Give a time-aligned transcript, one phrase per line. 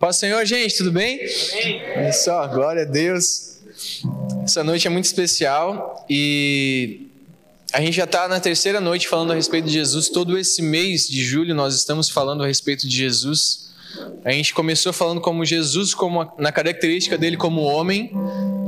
[0.00, 1.20] Paz Senhor, gente, tudo bem?
[1.94, 3.58] Olha só, glória a Deus.
[4.42, 7.02] Essa noite é muito especial e
[7.70, 10.08] a gente já está na terceira noite falando a respeito de Jesus.
[10.08, 13.72] Todo esse mês de julho nós estamos falando a respeito de Jesus.
[14.24, 18.10] A gente começou falando como Jesus, como na característica dele como homem.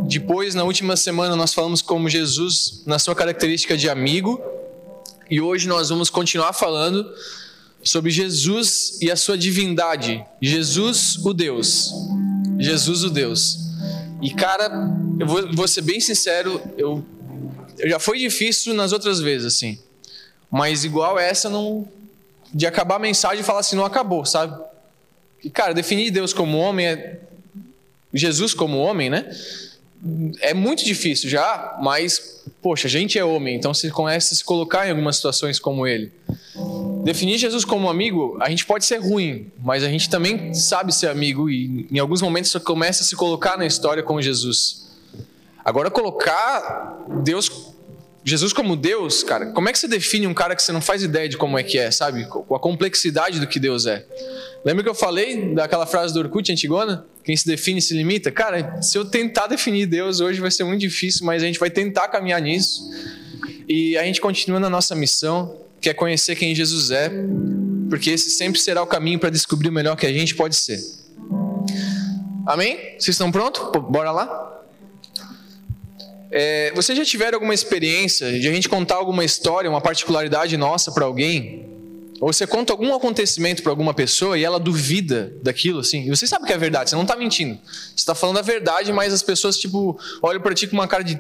[0.07, 4.39] Depois, na última semana, nós falamos como Jesus na sua característica de amigo.
[5.31, 7.11] E hoje nós vamos continuar falando
[7.83, 10.25] sobre Jesus e a sua divindade.
[10.41, 11.93] Jesus, o Deus.
[12.59, 13.59] Jesus, o Deus.
[14.21, 14.71] E cara,
[15.19, 17.05] eu vou, vou ser bem sincero, eu,
[17.79, 19.79] eu, já foi difícil nas outras vezes, assim.
[20.51, 21.89] Mas igual essa, não.
[22.55, 24.63] De acabar a mensagem e falar assim, não acabou, sabe?
[25.43, 27.21] E, cara, definir Deus como homem é.
[28.15, 29.35] Jesus como homem, né?
[30.41, 34.43] É muito difícil já, mas, poxa, a gente é homem, então você começa a se
[34.43, 36.13] colocar em algumas situações como ele.
[37.05, 41.09] Definir Jesus como amigo, a gente pode ser ruim, mas a gente também sabe ser
[41.09, 44.89] amigo e em alguns momentos você começa a se colocar na história com Jesus.
[45.65, 47.51] Agora colocar Deus,
[48.25, 51.05] Jesus como Deus, cara, como é que você define um cara que você não faz
[51.05, 52.25] ideia de como é que é, sabe?
[52.27, 54.05] Com a complexidade do que Deus é.
[54.65, 57.07] Lembra que eu falei daquela frase do Orkut Antigona?
[57.25, 58.31] Quem se define se limita?
[58.31, 61.71] Cara, se eu tentar definir Deus hoje vai ser muito difícil, mas a gente vai
[61.71, 62.91] tentar caminhar nisso.
[63.69, 67.11] E a gente continua na nossa missão quer conhecer quem Jesus é,
[67.91, 70.81] porque esse sempre será o caminho para descobrir o melhor que a gente pode ser.
[72.47, 72.77] Amém?
[72.99, 73.63] Vocês estão prontos?
[73.91, 74.63] Bora lá?
[76.31, 80.93] É, vocês já tiveram alguma experiência de a gente contar alguma história, uma particularidade nossa
[80.93, 81.69] para alguém?
[82.23, 86.07] Ou você conta algum acontecimento para alguma pessoa e ela duvida daquilo, assim?
[86.07, 87.59] E você sabe que é verdade, você não está mentindo.
[87.65, 91.03] Você está falando a verdade, mas as pessoas, tipo, olham para ti com uma cara
[91.03, 91.19] de,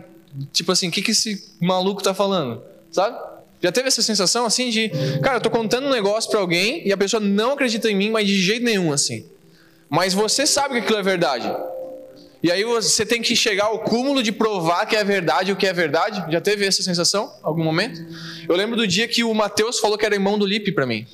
[0.52, 2.62] tipo assim, o que, que esse maluco está falando?
[2.92, 3.18] Sabe?
[3.60, 6.92] Já teve essa sensação assim de, cara, eu tô contando um negócio para alguém e
[6.92, 9.26] a pessoa não acredita em mim, mas de jeito nenhum assim.
[9.90, 11.52] Mas você sabe que aquilo é verdade.
[12.42, 15.66] E aí você tem que chegar ao cúmulo de provar que é verdade o que
[15.66, 16.24] é verdade.
[16.28, 18.04] Já teve essa sensação algum momento?
[18.48, 21.06] Eu lembro do dia que o Mateus falou que era irmão do Lipe para mim.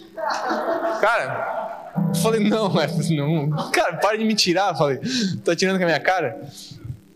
[1.00, 2.72] Cara, eu falei, não,
[3.10, 3.70] não.
[3.70, 4.74] Cara, para de me tirar.
[4.74, 5.00] Falei,
[5.44, 6.40] tá tirando com a minha cara?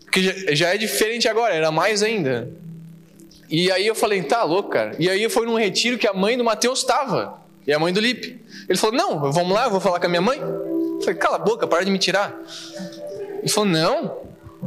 [0.04, 2.50] Porque já, já é diferente agora, era mais ainda.
[3.48, 4.94] E aí eu falei, tá louco, cara.
[4.98, 7.40] E aí fui num retiro que a mãe do Mateus estava.
[7.66, 8.40] E a mãe do Lipe.
[8.68, 10.38] Ele falou, não, vamos lá, eu vou falar com a minha mãe.
[10.38, 12.38] Eu falei, cala a boca, para de me tirar.
[13.42, 14.16] Ele falou, não,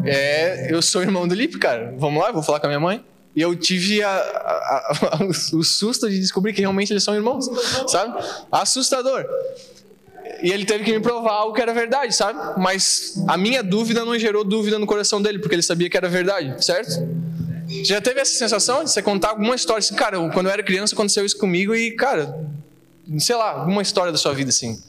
[0.04, 1.96] é, eu sou irmão do Lipe, cara.
[1.98, 3.04] Vamos lá, eu vou falar com a minha mãe.
[3.36, 5.26] E eu tive a, a, a,
[5.56, 7.50] o susto de descobrir que realmente eles são irmãos,
[7.88, 8.24] sabe?
[8.52, 9.26] Assustador.
[10.42, 12.60] E ele teve que me provar algo que era verdade, sabe?
[12.60, 16.08] Mas a minha dúvida não gerou dúvida no coração dele, porque ele sabia que era
[16.08, 17.08] verdade, certo?
[17.84, 20.94] Já teve essa sensação de você contar alguma história assim, cara, quando eu era criança
[20.94, 22.38] aconteceu isso comigo e, cara,
[23.20, 24.82] sei lá, alguma história da sua vida assim.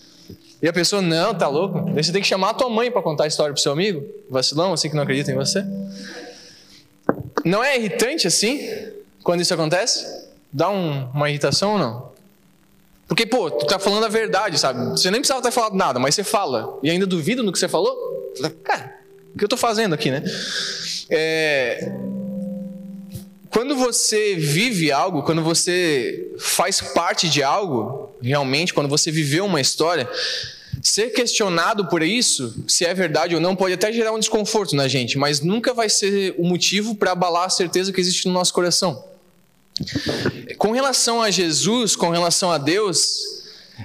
[0.62, 1.80] E a pessoa, não, tá louco?
[1.92, 4.04] Daí você tem que chamar a tua mãe para contar a história pro seu amigo,
[4.28, 5.64] vacilão, assim que não acredita em você.
[7.44, 8.68] Não é irritante assim,
[9.22, 10.26] quando isso acontece?
[10.52, 12.16] Dá um, uma irritação ou não?
[13.06, 14.84] Porque, pô, tu tá falando a verdade, sabe?
[14.90, 16.78] Você nem precisava ter falado nada, mas você fala.
[16.82, 17.94] E ainda duvida no que você falou?
[18.64, 18.96] Cara,
[19.34, 20.24] o que eu tô fazendo aqui, né?
[21.08, 21.92] É,
[23.56, 29.58] quando você vive algo, quando você faz parte de algo, realmente, quando você viveu uma
[29.58, 30.06] história,
[30.82, 34.86] ser questionado por isso, se é verdade ou não, pode até gerar um desconforto na
[34.86, 38.52] gente, mas nunca vai ser o motivo para abalar a certeza que existe no nosso
[38.52, 39.02] coração.
[40.58, 43.35] Com relação a Jesus, com relação a Deus,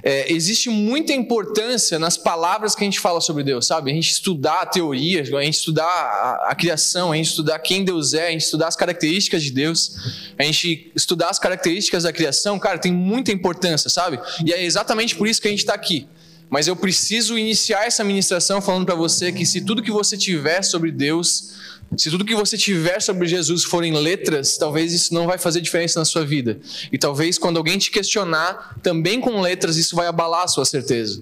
[0.03, 3.91] é, existe muita importância nas palavras que a gente fala sobre Deus, sabe?
[3.91, 7.83] A gente estudar a teoria, a gente estudar a, a, criação, a gente estudar quem
[7.83, 9.95] Deus é, a gente estudar as características de Deus,
[10.37, 14.19] a gente estudar as características da criação, cara, tem muita importância, sabe?
[14.45, 16.07] E é exatamente por isso que a gente está aqui.
[16.49, 20.61] Mas eu preciso iniciar essa ministração falando para você que se tudo que você tiver
[20.63, 21.53] sobre Deus
[21.97, 25.99] se tudo que você tiver sobre Jesus forem letras, talvez isso não vai fazer diferença
[25.99, 26.59] na sua vida.
[26.91, 31.21] E talvez quando alguém te questionar, também com letras, isso vai abalar a sua certeza.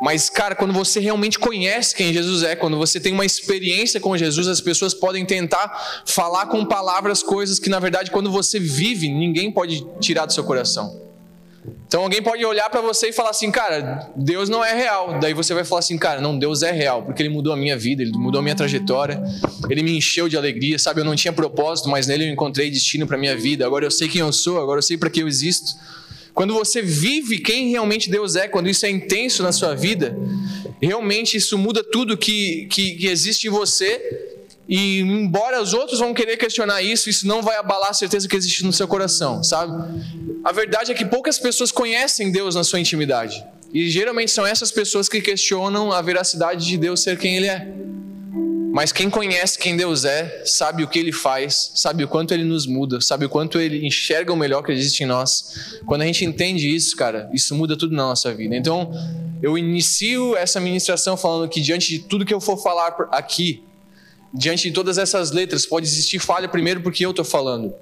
[0.00, 4.16] Mas, cara, quando você realmente conhece quem Jesus é, quando você tem uma experiência com
[4.16, 9.08] Jesus, as pessoas podem tentar falar com palavras coisas que, na verdade, quando você vive,
[9.08, 11.07] ninguém pode tirar do seu coração.
[11.86, 15.18] Então alguém pode olhar para você e falar assim, cara, Deus não é real.
[15.20, 17.76] Daí você vai falar assim, cara, não, Deus é real, porque Ele mudou a minha
[17.76, 19.22] vida, Ele mudou a minha trajetória,
[19.68, 21.00] Ele me encheu de alegria, sabe?
[21.00, 23.66] Eu não tinha propósito, mas nele eu encontrei destino para minha vida.
[23.66, 25.76] Agora eu sei quem eu sou, agora eu sei para que eu existo.
[26.34, 30.16] Quando você vive quem realmente Deus é, quando isso é intenso na sua vida,
[30.80, 34.36] realmente isso muda tudo que, que, que existe em você
[34.68, 38.36] e embora os outros vão querer questionar isso, isso não vai abalar a certeza que
[38.36, 39.72] existe no seu coração, sabe?
[40.48, 43.44] A verdade é que poucas pessoas conhecem Deus na sua intimidade.
[43.70, 47.70] E geralmente são essas pessoas que questionam a veracidade de Deus ser quem Ele é.
[48.72, 52.44] Mas quem conhece quem Deus é, sabe o que Ele faz, sabe o quanto Ele
[52.44, 55.80] nos muda, sabe o quanto Ele enxerga o melhor que existe em nós.
[55.84, 58.56] Quando a gente entende isso, cara, isso muda tudo na nossa vida.
[58.56, 58.90] Então,
[59.42, 63.62] eu inicio essa ministração falando que diante de tudo que eu for falar aqui,
[64.32, 67.74] diante de todas essas letras, pode existir falha, primeiro, porque eu estou falando.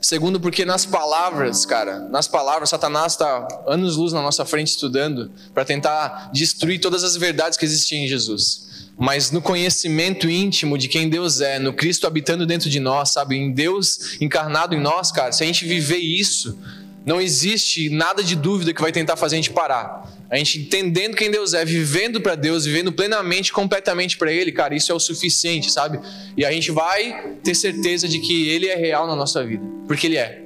[0.00, 5.64] Segundo, porque nas palavras, cara, nas palavras, Satanás está anos-luz na nossa frente estudando para
[5.64, 8.66] tentar destruir todas as verdades que existiam em Jesus.
[8.98, 13.36] Mas no conhecimento íntimo de quem Deus é, no Cristo habitando dentro de nós, sabe,
[13.36, 16.58] em Deus encarnado em nós, cara, se a gente viver isso,
[17.06, 20.12] não existe nada de dúvida que vai tentar fazer a gente parar.
[20.28, 24.74] A gente entendendo quem Deus é, vivendo para Deus, vivendo plenamente, completamente para Ele, cara,
[24.74, 26.00] isso é o suficiente, sabe?
[26.36, 30.08] E a gente vai ter certeza de que Ele é real na nossa vida, porque
[30.08, 30.42] Ele é.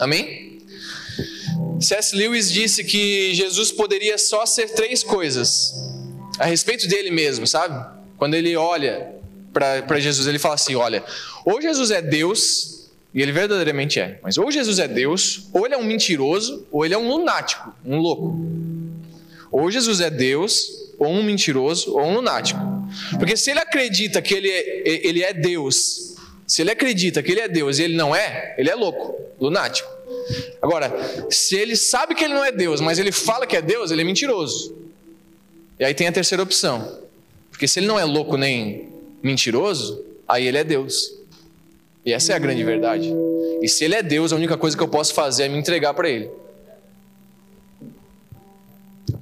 [0.00, 0.58] Amém?
[1.80, 2.16] C.S.
[2.16, 5.72] Lewis disse que Jesus poderia só ser três coisas
[6.38, 7.96] a respeito dele mesmo, sabe?
[8.16, 9.14] Quando ele olha
[9.52, 11.04] para Jesus, ele fala assim: olha,
[11.44, 12.75] ou Jesus é Deus
[13.16, 14.20] e ele verdadeiramente é.
[14.22, 17.74] Mas ou Jesus é Deus, ou ele é um mentiroso, ou ele é um lunático,
[17.82, 18.38] um louco.
[19.50, 22.60] Ou Jesus é Deus, ou um mentiroso, ou um lunático.
[23.18, 26.14] Porque se ele acredita que ele é, ele é Deus,
[26.46, 29.88] se ele acredita que ele é Deus e ele não é, ele é louco, lunático.
[30.60, 30.94] Agora,
[31.30, 34.02] se ele sabe que ele não é Deus, mas ele fala que é Deus, ele
[34.02, 34.76] é mentiroso.
[35.80, 37.00] E aí tem a terceira opção.
[37.50, 38.90] Porque se ele não é louco nem
[39.22, 41.15] mentiroso, aí ele é Deus.
[42.06, 43.12] E essa é a grande verdade.
[43.60, 45.92] E se ele é Deus, a única coisa que eu posso fazer é me entregar
[45.92, 46.30] para ele.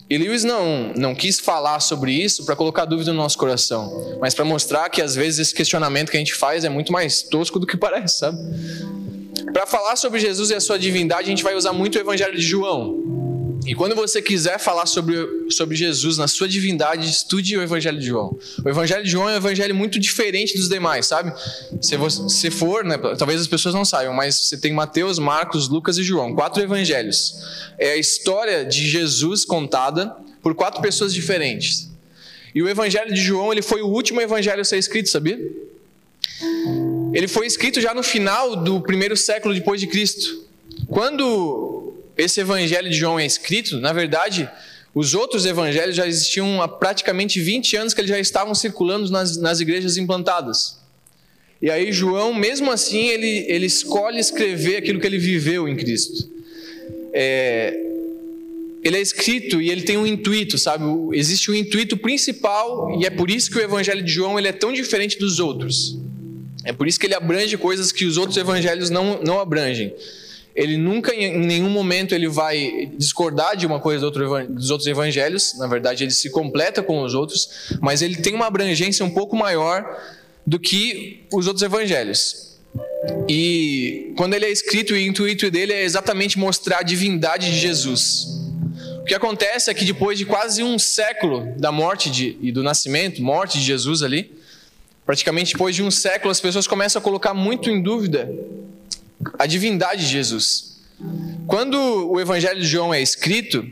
[0.08, 4.34] E Lewis não, não quis falar sobre isso para colocar dúvida no nosso coração, mas
[4.34, 7.58] para mostrar que às vezes esse questionamento que a gente faz é muito mais tosco
[7.58, 8.38] do que parece, sabe?
[9.50, 12.36] Para falar sobre Jesus e a sua divindade, a gente vai usar muito o Evangelho
[12.36, 13.23] de João.
[13.66, 15.16] E quando você quiser falar sobre,
[15.50, 18.38] sobre Jesus na sua divindade, estude o Evangelho de João.
[18.64, 21.32] O Evangelho de João é um evangelho muito diferente dos demais, sabe?
[21.80, 25.96] Se você for, né, talvez as pessoas não saibam, mas você tem Mateus, Marcos, Lucas
[25.96, 27.34] e João, quatro evangelhos.
[27.78, 31.90] É a história de Jesus contada por quatro pessoas diferentes.
[32.54, 35.40] E o Evangelho de João, ele foi o último evangelho a ser escrito, sabia?
[37.12, 40.44] Ele foi escrito já no final do primeiro século depois de Cristo.
[40.88, 41.83] Quando
[42.16, 44.48] esse evangelho de João é escrito, na verdade,
[44.94, 49.36] os outros evangelhos já existiam há praticamente 20 anos que eles já estavam circulando nas,
[49.36, 50.78] nas igrejas implantadas.
[51.60, 56.30] E aí João, mesmo assim, ele, ele escolhe escrever aquilo que ele viveu em Cristo.
[57.12, 57.80] É,
[58.84, 60.84] ele é escrito e ele tem um intuito, sabe?
[61.12, 64.52] Existe um intuito principal e é por isso que o evangelho de João ele é
[64.52, 65.98] tão diferente dos outros.
[66.64, 69.92] É por isso que ele abrange coisas que os outros evangelhos não, não abrangem
[70.54, 75.66] ele nunca em nenhum momento ele vai discordar de uma coisa dos outros evangelhos, na
[75.66, 79.84] verdade ele se completa com os outros, mas ele tem uma abrangência um pouco maior
[80.46, 82.54] do que os outros evangelhos.
[83.28, 88.26] E quando ele é escrito, o intuito dele é exatamente mostrar a divindade de Jesus.
[89.00, 92.62] O que acontece é que depois de quase um século da morte de, e do
[92.62, 94.32] nascimento, morte de Jesus ali,
[95.04, 98.30] praticamente depois de um século, as pessoas começam a colocar muito em dúvida
[99.38, 100.74] a divindade de Jesus.
[101.46, 103.66] Quando o Evangelho de João é escrito,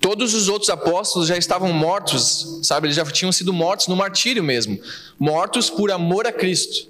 [0.00, 2.86] todos os outros apóstolos já estavam mortos, sabe?
[2.86, 4.78] Eles já tinham sido mortos no martírio mesmo,
[5.18, 6.88] mortos por amor a Cristo.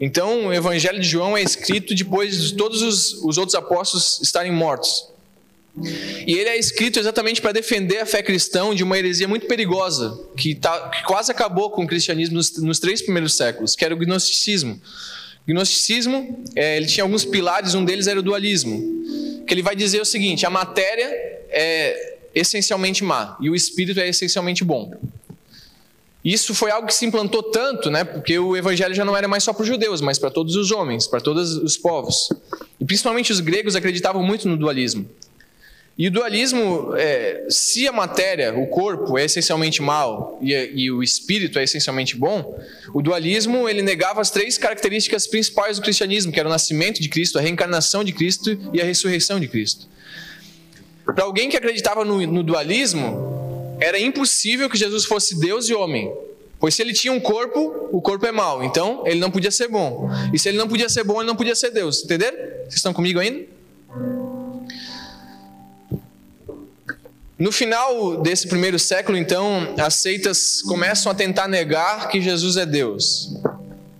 [0.00, 4.52] Então, o Evangelho de João é escrito depois de todos os, os outros apóstolos estarem
[4.52, 5.06] mortos.
[6.26, 10.18] E ele é escrito exatamente para defender a fé cristã de uma heresia muito perigosa,
[10.36, 13.94] que, tá, que quase acabou com o cristianismo nos, nos três primeiros séculos, que era
[13.94, 14.80] o gnosticismo.
[15.46, 19.76] O gnosticismo, é, ele tinha alguns pilares, um deles era o dualismo, que ele vai
[19.76, 21.06] dizer o seguinte: a matéria
[21.50, 24.92] é essencialmente má e o espírito é essencialmente bom.
[26.24, 29.44] Isso foi algo que se implantou tanto, né, porque o evangelho já não era mais
[29.44, 32.30] só para os judeus, mas para todos os homens, para todos os povos.
[32.80, 35.06] E principalmente os gregos acreditavam muito no dualismo.
[35.96, 41.04] E o dualismo, é, se a matéria, o corpo, é essencialmente mal e, e, o
[41.04, 42.58] espírito é essencialmente bom,
[42.92, 47.08] o dualismo ele negava as três características principais do cristianismo, que era o nascimento de
[47.08, 49.86] Cristo, a reencarnação de Cristo e a ressurreição de Cristo.
[51.04, 56.12] Para alguém que acreditava no, no dualismo, era impossível que Jesus fosse Deus e homem,
[56.58, 59.68] pois se ele tinha um corpo, o corpo é mau, então ele não podia ser
[59.68, 60.10] bom.
[60.32, 62.02] E se ele não podia ser bom, ele não podia ser Deus.
[62.02, 62.36] Entenderam?
[62.36, 63.46] Vocês estão comigo ainda?
[67.36, 72.64] No final desse primeiro século, então, as seitas começam a tentar negar que Jesus é
[72.64, 73.28] Deus.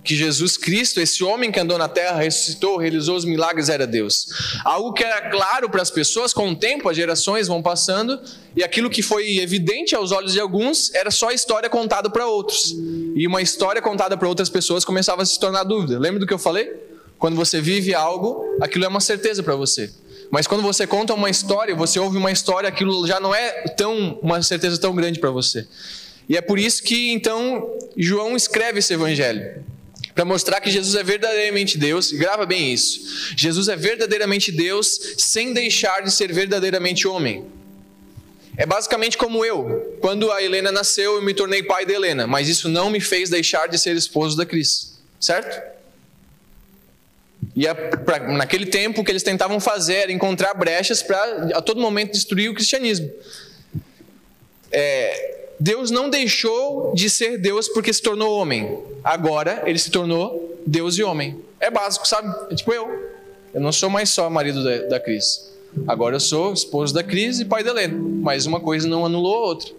[0.05, 4.27] que Jesus Cristo, esse homem que andou na terra, ressuscitou, realizou os milagres, era Deus.
[4.63, 8.21] Algo que era claro para as pessoas, com o tempo, as gerações vão passando,
[8.55, 12.75] e aquilo que foi evidente aos olhos de alguns era só história contada para outros.
[13.15, 15.97] E uma história contada para outras pessoas começava a se tornar dúvida.
[15.97, 16.71] Lembra do que eu falei?
[17.17, 19.91] Quando você vive algo, aquilo é uma certeza para você.
[20.35, 24.19] Mas quando você conta uma história, você ouve uma história, aquilo já não é tão
[24.21, 25.65] uma certeza tão grande para você.
[26.27, 29.63] E é por isso que então João escreve esse evangelho
[30.13, 33.33] para mostrar que Jesus é verdadeiramente Deus, grava bem isso.
[33.37, 37.45] Jesus é verdadeiramente Deus sem deixar de ser verdadeiramente homem.
[38.57, 39.97] É basicamente como eu.
[40.01, 43.29] Quando a Helena nasceu, eu me tornei pai da Helena, mas isso não me fez
[43.29, 45.74] deixar de ser esposo da Cris, certo?
[47.55, 51.61] E a, pra, naquele tempo o que eles tentavam fazer era encontrar brechas para a
[51.61, 53.09] todo momento destruir o cristianismo.
[54.71, 58.77] É, Deus não deixou de ser Deus porque se tornou homem.
[59.03, 61.39] Agora ele se tornou Deus e homem.
[61.59, 62.33] É básico, sabe?
[62.51, 63.15] É tipo eu.
[63.53, 65.53] Eu não sou mais só marido da, da Cris.
[65.87, 67.97] Agora eu sou esposo da Cris e pai da Helena.
[67.97, 69.71] Mas uma coisa não anulou a outra.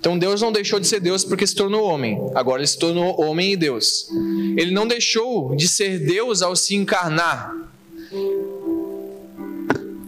[0.00, 2.18] Então Deus não deixou de ser Deus porque se tornou homem.
[2.34, 4.08] Agora ele se tornou homem e Deus.
[4.56, 7.54] Ele não deixou de ser Deus ao se encarnar.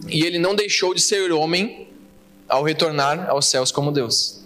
[0.09, 1.87] E ele não deixou de ser homem
[2.49, 4.41] ao retornar aos céus como Deus.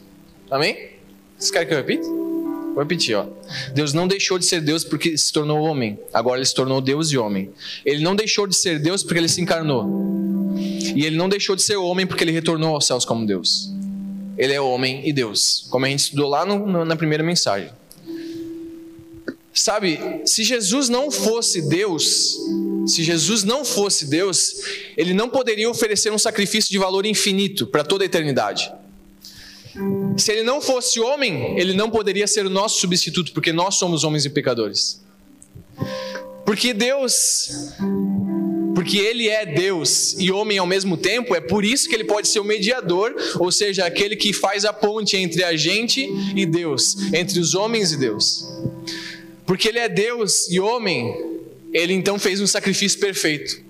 [0.52, 0.92] Amém?
[1.38, 2.06] Vocês querem que eu repita?
[2.06, 3.26] Vou repetir, ó.
[3.74, 5.98] Deus não deixou de ser Deus porque se tornou homem.
[6.14, 7.52] Agora ele se tornou Deus e homem.
[7.86, 9.86] Ele não deixou de ser Deus porque ele se encarnou.
[10.94, 13.72] E ele não deixou de ser homem porque ele retornou aos céus como Deus.
[14.38, 17.70] Ele é homem e Deus, como a gente estudou lá no, no, na primeira mensagem.
[19.54, 22.38] Sabe, se Jesus não fosse Deus,
[22.86, 24.62] se Jesus não fosse Deus,
[24.96, 28.72] ele não poderia oferecer um sacrifício de valor infinito para toda a eternidade.
[30.16, 34.04] Se ele não fosse homem, ele não poderia ser o nosso substituto, porque nós somos
[34.04, 35.02] homens e pecadores.
[36.46, 37.74] Porque Deus,
[38.74, 42.28] porque ele é Deus e homem ao mesmo tempo, é por isso que ele pode
[42.28, 46.96] ser o mediador, ou seja, aquele que faz a ponte entre a gente e Deus,
[47.14, 48.48] entre os homens e Deus.
[49.46, 51.14] Porque ele é Deus e homem,
[51.74, 53.62] ele então fez um sacrifício perfeito,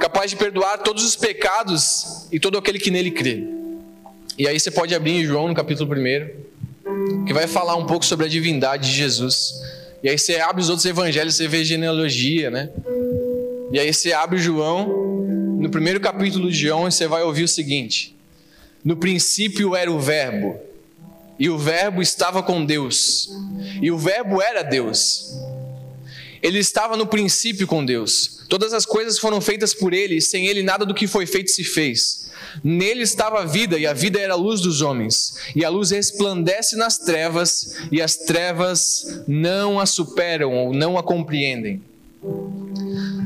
[0.00, 3.44] capaz de perdoar todos os pecados e todo aquele que nele crê.
[4.36, 8.04] E aí você pode abrir em João no capítulo 1, que vai falar um pouco
[8.04, 9.54] sobre a divindade de Jesus.
[10.02, 12.68] E aí você abre os outros evangelhos, você vê genealogia, né?
[13.74, 14.86] E aí você abre João,
[15.58, 18.14] no primeiro capítulo de João, e você vai ouvir o seguinte:
[18.84, 20.60] No princípio era o Verbo,
[21.40, 23.28] e o Verbo estava com Deus,
[23.82, 25.36] e o Verbo era Deus.
[26.40, 28.46] Ele estava no princípio com Deus.
[28.48, 31.50] Todas as coisas foram feitas por ele, e sem ele nada do que foi feito
[31.50, 32.30] se fez.
[32.62, 35.34] Nele estava a vida, e a vida era a luz dos homens.
[35.52, 41.02] E a luz resplandece nas trevas, e as trevas não a superam ou não a
[41.02, 41.82] compreendem.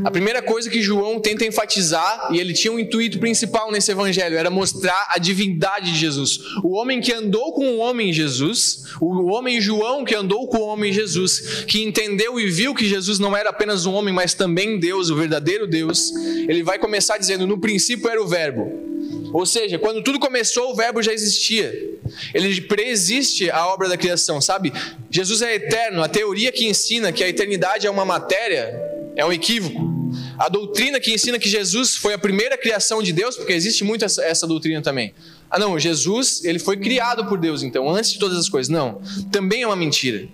[0.05, 4.39] A primeira coisa que João tenta enfatizar, e ele tinha um intuito principal nesse evangelho,
[4.39, 6.39] era mostrar a divindade de Jesus.
[6.63, 10.67] O homem que andou com o homem Jesus, o homem João que andou com o
[10.67, 14.79] homem Jesus, que entendeu e viu que Jesus não era apenas um homem, mas também
[14.79, 16.13] Deus, o verdadeiro Deus,
[16.49, 18.89] ele vai começar dizendo: no princípio era o Verbo.
[19.33, 21.99] Ou seja, quando tudo começou, o Verbo já existia.
[22.33, 24.73] Ele preexiste a obra da criação, sabe?
[25.11, 26.03] Jesus é eterno.
[26.03, 28.88] A teoria que ensina que a eternidade é uma matéria
[29.19, 29.99] é um equívoco.
[30.39, 34.05] A doutrina que ensina que Jesus foi a primeira criação de Deus, porque existe muito
[34.05, 35.13] essa, essa doutrina também.
[35.51, 38.69] Ah, não, Jesus, ele foi criado por Deus, então, antes de todas as coisas.
[38.69, 40.29] Não, também é uma mentira.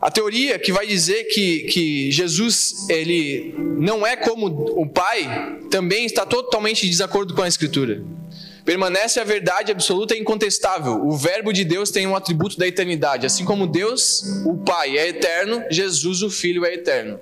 [0.00, 4.46] A teoria que vai dizer que, que Jesus ele não é como
[4.80, 8.02] o Pai também está totalmente em desacordo com a Escritura.
[8.64, 11.04] Permanece a verdade absoluta e incontestável.
[11.04, 13.26] O Verbo de Deus tem um atributo da eternidade.
[13.26, 17.18] Assim como Deus, o Pai, é eterno, Jesus, o Filho, é eterno.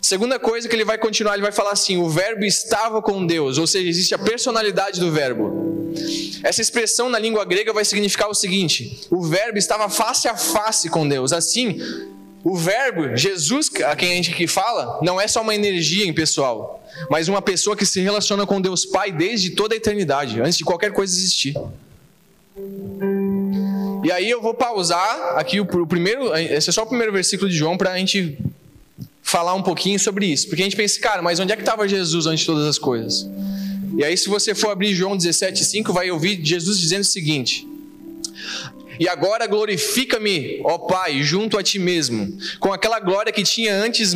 [0.00, 3.58] Segunda coisa que ele vai continuar, ele vai falar assim: o Verbo estava com Deus,
[3.58, 5.92] ou seja, existe a personalidade do Verbo.
[6.42, 10.88] Essa expressão na língua grega vai significar o seguinte: o Verbo estava face a face
[10.88, 11.34] com Deus.
[11.34, 11.78] Assim,
[12.42, 16.82] o Verbo, Jesus, a quem a gente aqui fala, não é só uma energia impessoal,
[17.10, 20.64] mas uma pessoa que se relaciona com Deus Pai desde toda a eternidade, antes de
[20.64, 21.54] qualquer coisa existir.
[24.02, 27.50] E aí eu vou pausar aqui o, o primeiro, esse é só o primeiro versículo
[27.50, 28.38] de João para a gente
[29.30, 31.86] falar um pouquinho sobre isso, porque a gente pensa, cara, mas onde é que estava
[31.86, 33.28] Jesus antes de todas as coisas?
[33.96, 37.66] E aí, se você for abrir João 17,5, vai ouvir Jesus dizendo o seguinte:
[38.98, 44.14] E agora glorifica-me, ó Pai, junto a ti mesmo, com aquela glória que tinha antes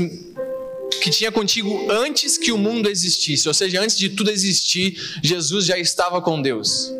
[1.01, 5.65] que tinha contigo antes que o mundo existisse, ou seja, antes de tudo existir, Jesus
[5.65, 6.93] já estava com Deus.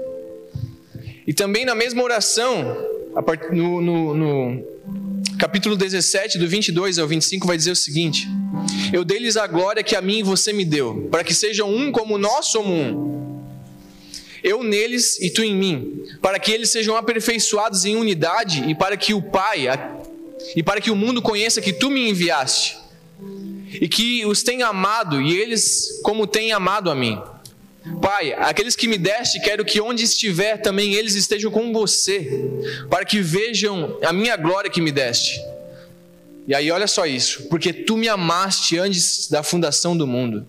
[1.27, 2.77] E também na mesma oração,
[3.53, 4.74] no, no, no
[5.45, 8.27] capítulo 17, do 22 ao 25, vai dizer o seguinte:
[8.91, 12.17] Eu dei-lhes a glória que a mim você me deu, para que sejam um como
[12.17, 13.45] nós somos um.
[14.43, 18.97] Eu neles e tu em mim, para que eles sejam aperfeiçoados em unidade e para
[18.97, 19.67] que o Pai
[20.57, 22.79] e para que o mundo conheça que tu me enviaste
[23.71, 27.21] e que os tenha amado e eles como têm amado a mim.
[28.01, 32.51] Pai, aqueles que me deste, quero que onde estiver também eles estejam com você,
[32.89, 35.39] para que vejam a minha glória que me deste.
[36.47, 40.47] E aí, olha só isso, porque tu me amaste antes da fundação do mundo.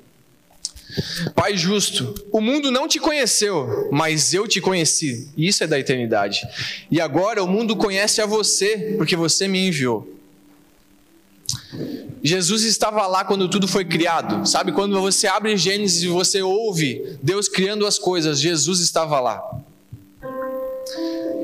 [1.34, 6.42] Pai justo, o mundo não te conheceu, mas eu te conheci, isso é da eternidade.
[6.90, 10.15] E agora o mundo conhece a você, porque você me enviou.
[12.24, 14.48] Jesus estava lá quando tudo foi criado.
[14.48, 19.42] Sabe quando você abre Gênesis e você ouve Deus criando as coisas, Jesus estava lá.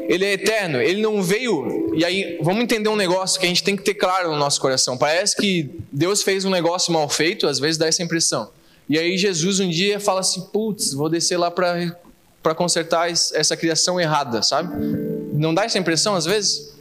[0.08, 1.96] Ele é eterno, ele não veio.
[1.96, 4.60] E aí, vamos entender um negócio que a gente tem que ter claro no nosso
[4.60, 4.98] coração.
[4.98, 8.50] Parece que Deus fez um negócio mal feito, às vezes dá essa impressão.
[8.90, 14.00] E aí, Jesus um dia fala assim: putz, vou descer lá para consertar essa criação
[14.02, 14.76] errada, sabe?
[15.34, 16.74] Não dá essa impressão às vezes?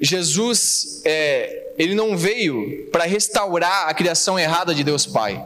[0.00, 5.42] Jesus, é, ele não veio para restaurar a criação errada de Deus Pai.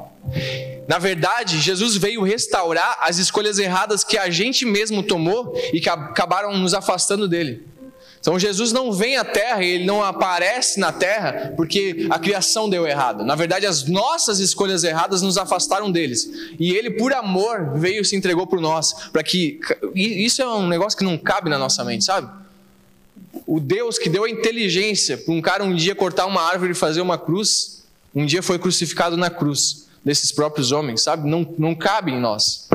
[0.89, 5.89] Na verdade, Jesus veio restaurar as escolhas erradas que a gente mesmo tomou e que
[5.89, 7.67] acabaram nos afastando dele.
[8.23, 12.87] Então Jesus não vem à terra, ele não aparece na terra porque a criação deu
[12.87, 13.25] errado.
[13.25, 16.31] Na verdade, as nossas escolhas erradas nos afastaram deles.
[16.59, 19.59] E ele, por amor, veio e se entregou por nós, para que
[19.93, 22.42] isso é um negócio que não cabe na nossa mente, sabe?
[23.47, 26.75] O Deus que deu a inteligência para um cara um dia cortar uma árvore e
[26.75, 27.83] fazer uma cruz,
[28.15, 31.29] um dia foi crucificado na cruz desses próprios homens, sabe?
[31.29, 32.69] Não, não cabe em nós.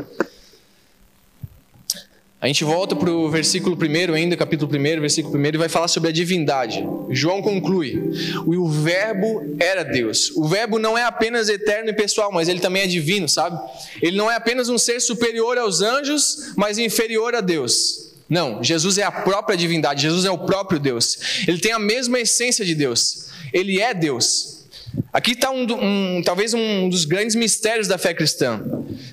[2.40, 5.88] A gente volta para o versículo 1 ainda, capítulo 1, versículo 1, e vai falar
[5.88, 6.86] sobre a divindade.
[7.10, 8.12] João conclui:
[8.46, 10.30] o Verbo era Deus.
[10.36, 13.58] O Verbo não é apenas eterno e pessoal, mas ele também é divino, sabe?
[14.00, 18.07] Ele não é apenas um ser superior aos anjos, mas inferior a Deus.
[18.28, 21.44] Não, Jesus é a própria divindade, Jesus é o próprio Deus.
[21.46, 23.28] Ele tem a mesma essência de Deus.
[23.52, 24.66] Ele é Deus.
[25.12, 28.60] Aqui está um, um, talvez um dos grandes mistérios da fé cristã.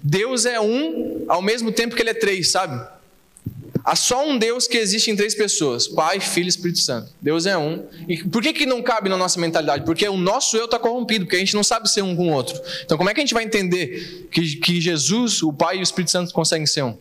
[0.04, 2.86] Deus é um ao mesmo tempo que ele é três, sabe?
[3.84, 7.12] Há só um Deus que existe em três pessoas: Pai, Filho e Espírito Santo.
[7.22, 7.86] Deus é um.
[8.08, 9.86] E por que, que não cabe na nossa mentalidade?
[9.86, 12.34] Porque o nosso eu está corrompido, porque a gente não sabe ser um com o
[12.34, 12.60] outro.
[12.84, 15.84] Então, como é que a gente vai entender que, que Jesus, o Pai e o
[15.84, 16.98] Espírito Santo conseguem ser um?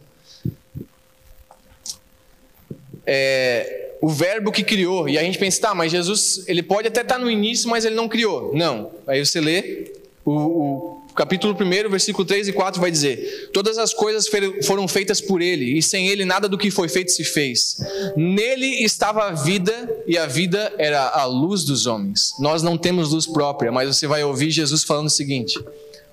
[3.06, 5.08] É, o verbo que criou.
[5.08, 7.84] E a gente pensa, tá, mas Jesus, ele pode até estar tá no início, mas
[7.84, 8.52] ele não criou.
[8.54, 8.90] Não.
[9.06, 9.92] Aí você lê
[10.24, 14.28] o, o capítulo 1, versículo 3 e 4 vai dizer: Todas as coisas
[14.64, 17.76] foram feitas por ele, e sem ele nada do que foi feito se fez.
[18.16, 22.34] Nele estava a vida, e a vida era a luz dos homens.
[22.38, 25.58] Nós não temos luz própria, mas você vai ouvir Jesus falando o seguinte: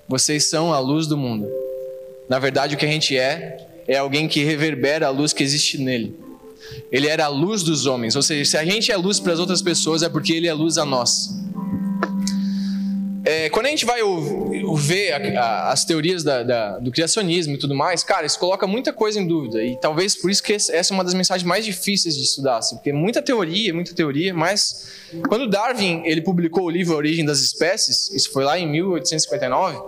[0.08, 1.48] Vocês são a luz do mundo.
[2.28, 5.78] Na verdade, o que a gente é, é alguém que reverbera a luz que existe
[5.78, 6.21] nele.
[6.90, 8.16] Ele era a luz dos homens.
[8.16, 10.52] Ou seja, se a gente é luz para as outras pessoas, é porque ele é
[10.52, 11.30] luz a nós.
[13.24, 14.00] É, quando a gente vai
[14.76, 19.20] ver as teorias da, da, do criacionismo e tudo mais, cara, isso coloca muita coisa
[19.20, 19.62] em dúvida.
[19.62, 22.58] E talvez por isso que essa é uma das mensagens mais difíceis de estudar.
[22.58, 24.88] Assim, porque muita teoria, muita teoria, mas
[25.28, 29.80] quando Darwin ele publicou o livro A Origem das Espécies, isso foi lá em 1859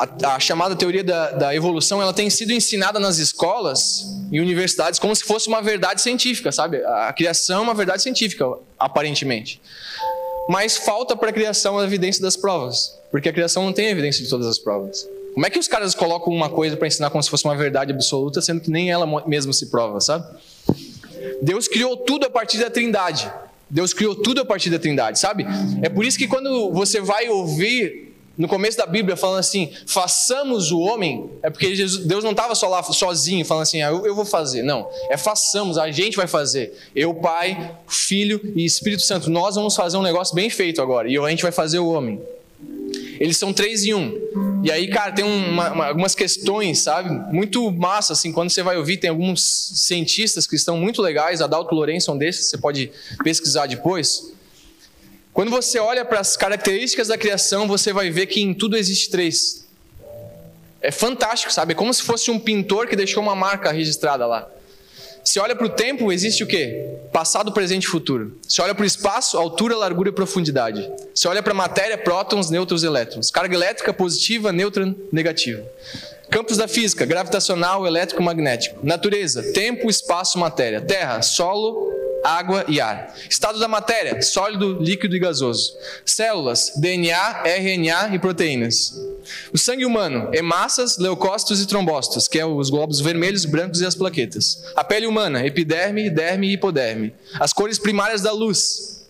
[0.00, 4.98] a, a chamada teoria da, da, evolução ela tem sido ensinada nas escolas e universidades
[4.98, 6.82] como se fosse uma verdade científica, sabe?
[6.82, 8.46] A criação é uma verdade científica,
[8.78, 9.60] aparentemente.
[10.48, 14.24] Mas falta para a criação a evidência das provas, porque a criação não tem evidência
[14.24, 15.06] de todas as provas.
[15.34, 17.92] Como é que os caras colocam uma coisa para ensinar como se fosse uma verdade
[17.92, 20.24] absoluta, sendo que nem ela mesma se prova, sabe?
[21.42, 23.30] Deus criou tudo a partir da Trindade.
[23.68, 25.46] Deus criou tudo a partir da Trindade, sabe?
[25.82, 28.09] É por isso que quando você vai ouvir
[28.40, 32.54] no começo da Bíblia falando assim, façamos o homem, é porque Jesus, Deus não estava
[32.54, 34.62] só lá sozinho falando assim, ah, eu, eu, vou fazer.
[34.62, 36.74] Não, é façamos, a gente vai fazer.
[36.96, 41.18] Eu, Pai, Filho e Espírito Santo, nós vamos fazer um negócio bem feito agora e
[41.18, 42.18] a gente vai fazer o homem.
[43.20, 44.62] Eles são três em um.
[44.64, 47.10] E aí, cara, tem uma, uma, algumas questões, sabe?
[47.30, 51.74] Muito massa, assim, quando você vai ouvir, tem alguns cientistas que estão muito legais, Adalto
[51.74, 52.90] Lourenço é um desses, você pode
[53.22, 54.32] pesquisar depois
[55.32, 59.10] quando você olha para as características da criação, você vai ver que em tudo existe
[59.10, 59.66] três.
[60.82, 61.72] É fantástico, sabe?
[61.72, 64.48] É como se fosse um pintor que deixou uma marca registrada lá.
[65.22, 66.96] Se olha para o tempo, existe o quê?
[67.12, 68.38] Passado, presente e futuro.
[68.48, 70.90] Se olha para o espaço, altura, largura e profundidade.
[71.14, 73.30] Se olha para a matéria, prótons, nêutrons, elétrons.
[73.30, 75.62] Carga elétrica positiva, nêutron, negativa.
[76.30, 78.78] Campos da física, gravitacional, elétrico, magnético.
[78.82, 80.80] Natureza, tempo, espaço, matéria.
[80.80, 81.92] Terra, solo,
[82.24, 83.14] água e ar.
[83.28, 85.74] Estado da matéria: sólido, líquido e gasoso.
[86.04, 88.94] Células: DNA, RNA e proteínas.
[89.52, 93.94] O sangue humano: hemácias, leucócitos e trombócitos, que é os glóbulos vermelhos, brancos e as
[93.94, 94.64] plaquetas.
[94.76, 97.12] A pele humana: epiderme, derme e hipoderme.
[97.38, 99.06] As cores primárias da luz: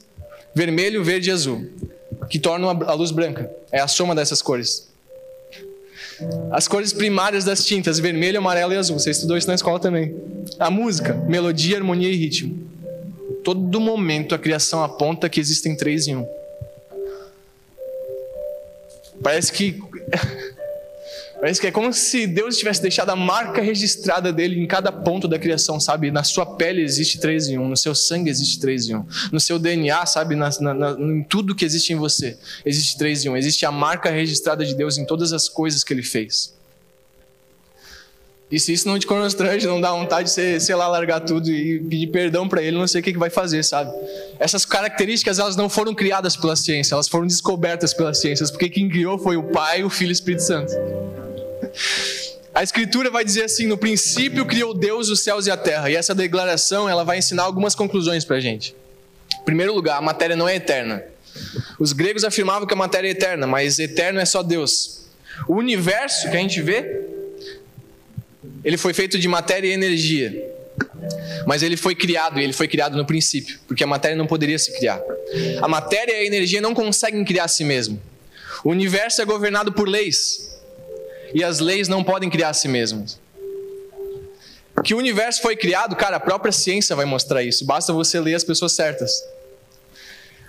[0.54, 1.68] vermelho, verde e azul,
[2.28, 3.50] que tornam a luz branca.
[3.72, 4.90] É a soma dessas cores.
[6.50, 8.98] As cores primárias das tintas, vermelho, amarelo e azul.
[8.98, 10.14] Você estudou isso na escola também.
[10.58, 12.69] A música, melodia, harmonia e ritmo.
[13.44, 16.26] Todo momento a criação aponta que existem três em um.
[19.22, 19.78] Parece que
[21.40, 25.26] Parece que é como se Deus tivesse deixado a marca registrada dele em cada ponto
[25.26, 26.10] da criação, sabe?
[26.10, 29.40] Na sua pele existe três em um, no seu sangue existe três em um, no
[29.40, 30.36] seu DNA, sabe?
[30.36, 33.36] Na, na, na, em tudo que existe em você existe três em um.
[33.38, 36.59] Existe a marca registrada de Deus em todas as coisas que ele fez.
[38.50, 41.48] E se isso não te constrange, não dá vontade de você, sei lá, largar tudo
[41.48, 43.92] e pedir perdão para ele, não sei o que, que vai fazer, sabe?
[44.40, 48.88] Essas características, elas não foram criadas pela ciência, elas foram descobertas pelas ciências, porque quem
[48.88, 50.72] criou foi o Pai, o Filho e o Espírito Santo.
[52.52, 55.88] A escritura vai dizer assim: no princípio criou Deus os céus e a terra.
[55.88, 58.74] E essa declaração ela vai ensinar algumas conclusões para a gente.
[59.40, 61.04] Em primeiro lugar, a matéria não é eterna.
[61.78, 65.08] Os gregos afirmavam que a matéria é eterna, mas eterno é só Deus.
[65.46, 67.09] O universo que a gente vê,
[68.64, 70.50] ele foi feito de matéria e energia.
[71.46, 74.58] Mas ele foi criado, e ele foi criado no princípio, porque a matéria não poderia
[74.58, 75.00] se criar.
[75.60, 78.00] A matéria e a energia não conseguem criar a si mesmo.
[78.64, 80.50] O universo é governado por leis
[81.34, 83.18] e as leis não podem criar a si mesmas.
[84.84, 88.34] Que o universo foi criado, cara, a própria ciência vai mostrar isso, basta você ler
[88.34, 89.10] as pessoas certas.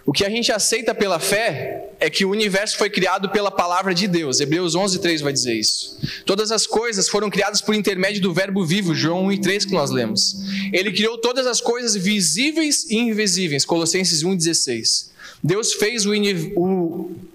[0.05, 3.93] O que a gente aceita pela fé é que o universo foi criado pela palavra
[3.93, 4.39] de Deus.
[4.39, 5.99] Hebreus 11:3 vai dizer isso.
[6.25, 10.37] Todas as coisas foram criadas por intermédio do verbo vivo, João 1:3 que nós lemos.
[10.73, 15.11] Ele criou todas as coisas visíveis e invisíveis, Colossenses 1:16.
[15.43, 16.11] Deus fez o,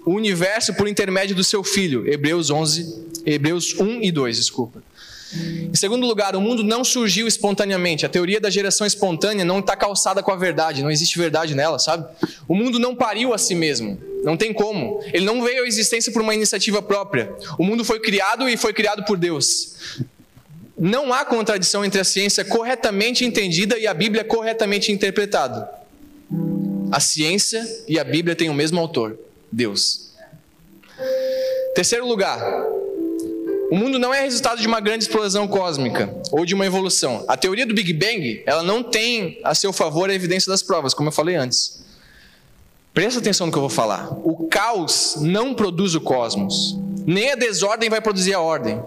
[0.05, 4.81] universo por intermédio do seu filho, Hebreus 11 Hebreus 1 e 2, desculpa.
[5.71, 8.05] Em segundo lugar, o mundo não surgiu espontaneamente.
[8.05, 11.77] A teoria da geração espontânea não está calçada com a verdade, não existe verdade nela,
[11.77, 12.05] sabe?
[12.47, 14.99] O mundo não pariu a si mesmo, não tem como.
[15.13, 17.33] Ele não veio à existência por uma iniciativa própria.
[17.57, 19.75] O mundo foi criado e foi criado por Deus.
[20.77, 25.69] Não há contradição entre a ciência corretamente entendida e a Bíblia corretamente interpretada.
[26.91, 29.17] A ciência e a Bíblia têm o mesmo autor,
[29.51, 30.11] Deus.
[31.75, 32.39] Terceiro lugar,
[33.69, 37.25] o mundo não é resultado de uma grande explosão cósmica ou de uma evolução.
[37.27, 40.93] A teoria do Big Bang, ela não tem a seu favor a evidência das provas,
[40.93, 41.85] como eu falei antes.
[42.93, 44.09] Presta atenção no que eu vou falar.
[44.23, 46.77] O caos não produz o cosmos.
[47.05, 48.81] Nem a desordem vai produzir a ordem.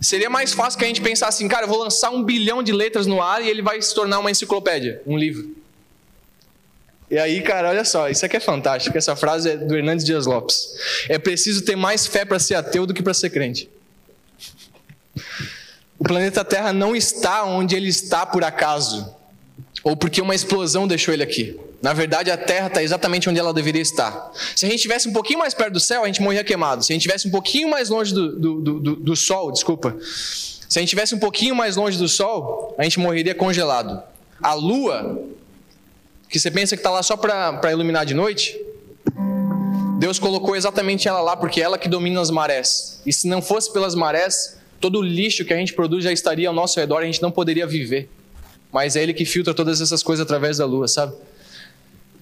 [0.00, 2.72] Seria mais fácil que a gente pensar assim, cara, eu vou lançar um bilhão de
[2.72, 5.63] letras no ar e ele vai se tornar uma enciclopédia, um livro.
[7.14, 8.98] E aí, cara, olha só, isso aqui é fantástico.
[8.98, 10.74] Essa frase é do Hernandes Dias Lopes.
[11.08, 13.70] É preciso ter mais fé para ser ateu do que para ser crente.
[15.96, 19.14] O planeta Terra não está onde ele está por acaso,
[19.84, 21.56] ou porque uma explosão deixou ele aqui.
[21.80, 24.32] Na verdade, a Terra está exatamente onde ela deveria estar.
[24.56, 26.84] Se a gente estivesse um pouquinho mais perto do céu, a gente morria queimado.
[26.84, 29.96] Se a gente estivesse um pouquinho mais longe do, do, do, do Sol, desculpa.
[30.00, 34.02] Se a gente estivesse um pouquinho mais longe do Sol, a gente morreria congelado.
[34.42, 35.24] A Lua
[36.28, 38.58] que você pensa que está lá só para iluminar de noite,
[39.98, 43.00] Deus colocou exatamente ela lá porque ela que domina as marés.
[43.06, 46.48] E se não fosse pelas marés, todo o lixo que a gente produz já estaria
[46.48, 48.08] ao nosso redor a gente não poderia viver.
[48.72, 51.14] Mas é Ele que filtra todas essas coisas através da lua, sabe?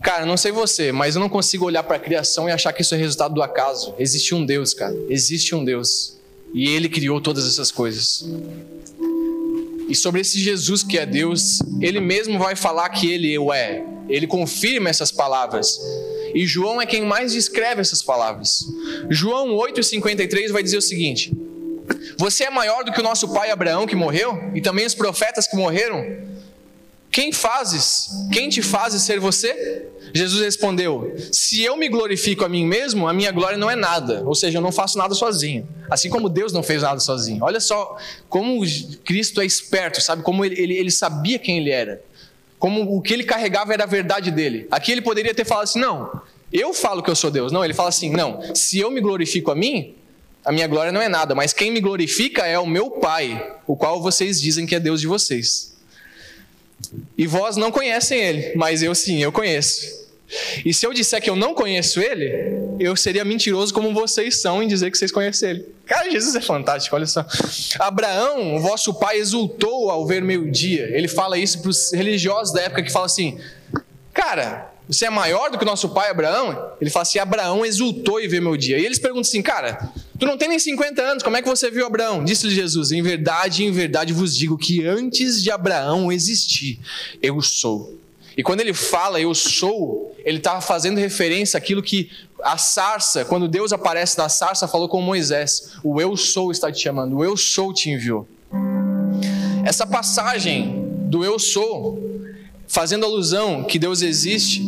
[0.03, 2.83] Cara, não sei você, mas eu não consigo olhar para a criação e achar que
[2.83, 3.95] isso é resultado do acaso.
[3.99, 4.95] Existe um Deus, cara.
[5.09, 6.19] Existe um Deus.
[6.53, 8.29] E Ele criou todas essas coisas.
[9.92, 13.85] E sobre esse Jesus que é Deus, ele mesmo vai falar que ele o é.
[14.09, 15.78] Ele confirma essas palavras.
[16.35, 18.64] E João é quem mais descreve essas palavras.
[19.11, 21.31] João 8,53 vai dizer o seguinte:
[22.16, 25.46] Você é maior do que o nosso pai Abraão que morreu, e também os profetas
[25.46, 26.02] que morreram?
[27.12, 28.09] Quem fazes?
[28.33, 29.87] Quem te fazes ser você?
[30.14, 34.22] Jesus respondeu: Se eu me glorifico a mim mesmo, a minha glória não é nada.
[34.25, 35.68] Ou seja, eu não faço nada sozinho.
[35.90, 37.44] Assim como Deus não fez nada sozinho.
[37.44, 37.98] Olha só
[38.31, 38.62] como
[39.05, 40.22] Cristo é esperto, sabe?
[40.22, 42.03] Como ele, ele, ele sabia quem ele era.
[42.59, 44.66] Como o que ele carregava era a verdade dele.
[44.70, 47.53] Aqui ele poderia ter falado assim: Não, eu falo que eu sou Deus.
[47.53, 49.94] Não, ele fala assim: Não, se eu me glorifico a mim,
[50.42, 51.35] a minha glória não é nada.
[51.35, 54.98] Mas quem me glorifica é o meu Pai, o qual vocês dizem que é Deus
[54.98, 55.71] de vocês.
[57.16, 60.02] E vós não conhecem ele, mas eu sim, eu conheço.
[60.64, 64.62] E se eu disser que eu não conheço ele, eu seria mentiroso como vocês são
[64.62, 65.66] em dizer que vocês conhecem ele.
[65.85, 67.24] Cara, Jesus é fantástico, olha só.
[67.78, 70.88] Abraão, vosso pai, exultou ao ver meu dia.
[70.96, 73.38] Ele fala isso para os religiosos da época que fala assim:
[74.14, 76.72] Cara, você é maior do que nosso pai Abraão?
[76.81, 78.78] Ele fala assim: Abraão exultou e ver meu dia.
[78.78, 79.90] E eles perguntam assim: Cara,
[80.22, 82.24] tu não tem nem 50 anos, como é que você viu Abraão?
[82.24, 86.78] Disse-lhe Jesus: Em verdade, em verdade vos digo que antes de Abraão existir,
[87.20, 87.98] eu sou.
[88.37, 92.08] E quando ele fala eu sou, ele está fazendo referência àquilo que
[92.40, 96.80] a sarça, quando Deus aparece na sarça, falou com Moisés: O eu sou está te
[96.80, 98.28] chamando, o eu sou te enviou.
[99.64, 101.98] Essa passagem do eu sou,
[102.68, 104.62] fazendo alusão que Deus existe,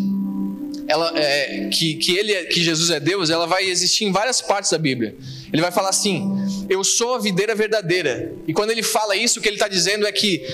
[0.86, 4.40] ela, é, que, que, ele, é, que Jesus é Deus, ela vai existir em várias
[4.40, 5.14] partes da Bíblia.
[5.54, 8.32] Ele vai falar assim: Eu sou a videira verdadeira.
[8.48, 10.44] E quando ele fala isso, o que ele está dizendo é que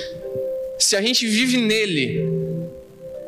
[0.78, 2.22] se a gente vive nele,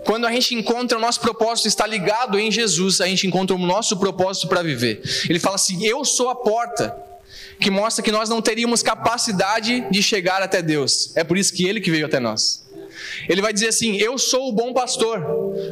[0.04, 3.58] quando a gente encontra o nosso propósito está ligado em Jesus, a gente encontra o
[3.58, 5.00] nosso propósito para viver.
[5.30, 6.94] Ele fala assim: Eu sou a porta,
[7.58, 11.16] que mostra que nós não teríamos capacidade de chegar até Deus.
[11.16, 12.62] É por isso que Ele que veio até nós.
[13.26, 15.24] Ele vai dizer assim: Eu sou o bom pastor,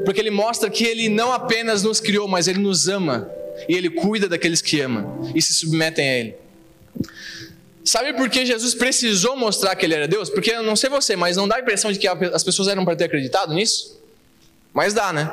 [0.07, 3.31] porque ele mostra que ele não apenas nos criou, mas ele nos ama
[3.69, 6.35] e ele cuida daqueles que ama e se submetem a ele.
[7.85, 10.29] Sabe por que Jesus precisou mostrar que ele era Deus?
[10.29, 12.85] Porque eu não sei você, mas não dá a impressão de que as pessoas eram
[12.85, 13.99] para ter acreditado nisso?
[14.73, 15.33] Mas dá, né?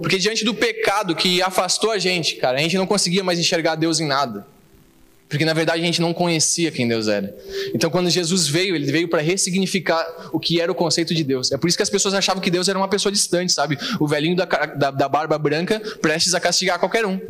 [0.00, 3.74] Porque diante do pecado que afastou a gente, cara, a gente não conseguia mais enxergar
[3.74, 4.46] Deus em nada.
[5.28, 7.34] Porque na verdade a gente não conhecia quem Deus era.
[7.74, 11.52] Então quando Jesus veio, ele veio para ressignificar o que era o conceito de Deus.
[11.52, 13.78] É por isso que as pessoas achavam que Deus era uma pessoa distante, sabe?
[14.00, 17.20] O velhinho da, da, da barba branca prestes a castigar qualquer um.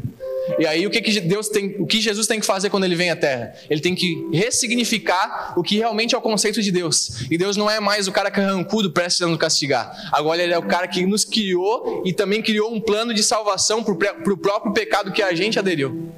[0.59, 2.95] E aí o que, que Deus tem, o que Jesus tem que fazer quando ele
[2.95, 3.55] vem à Terra?
[3.69, 7.27] Ele tem que ressignificar o que realmente é o conceito de Deus.
[7.31, 10.09] E Deus não é mais o cara carrancudo prestes a nos castigar.
[10.13, 13.83] Agora ele é o cara que nos criou e também criou um plano de salvação
[13.83, 13.93] para
[14.33, 16.13] o próprio pecado que a gente aderiu.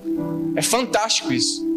[0.54, 1.69] É fantástico isso.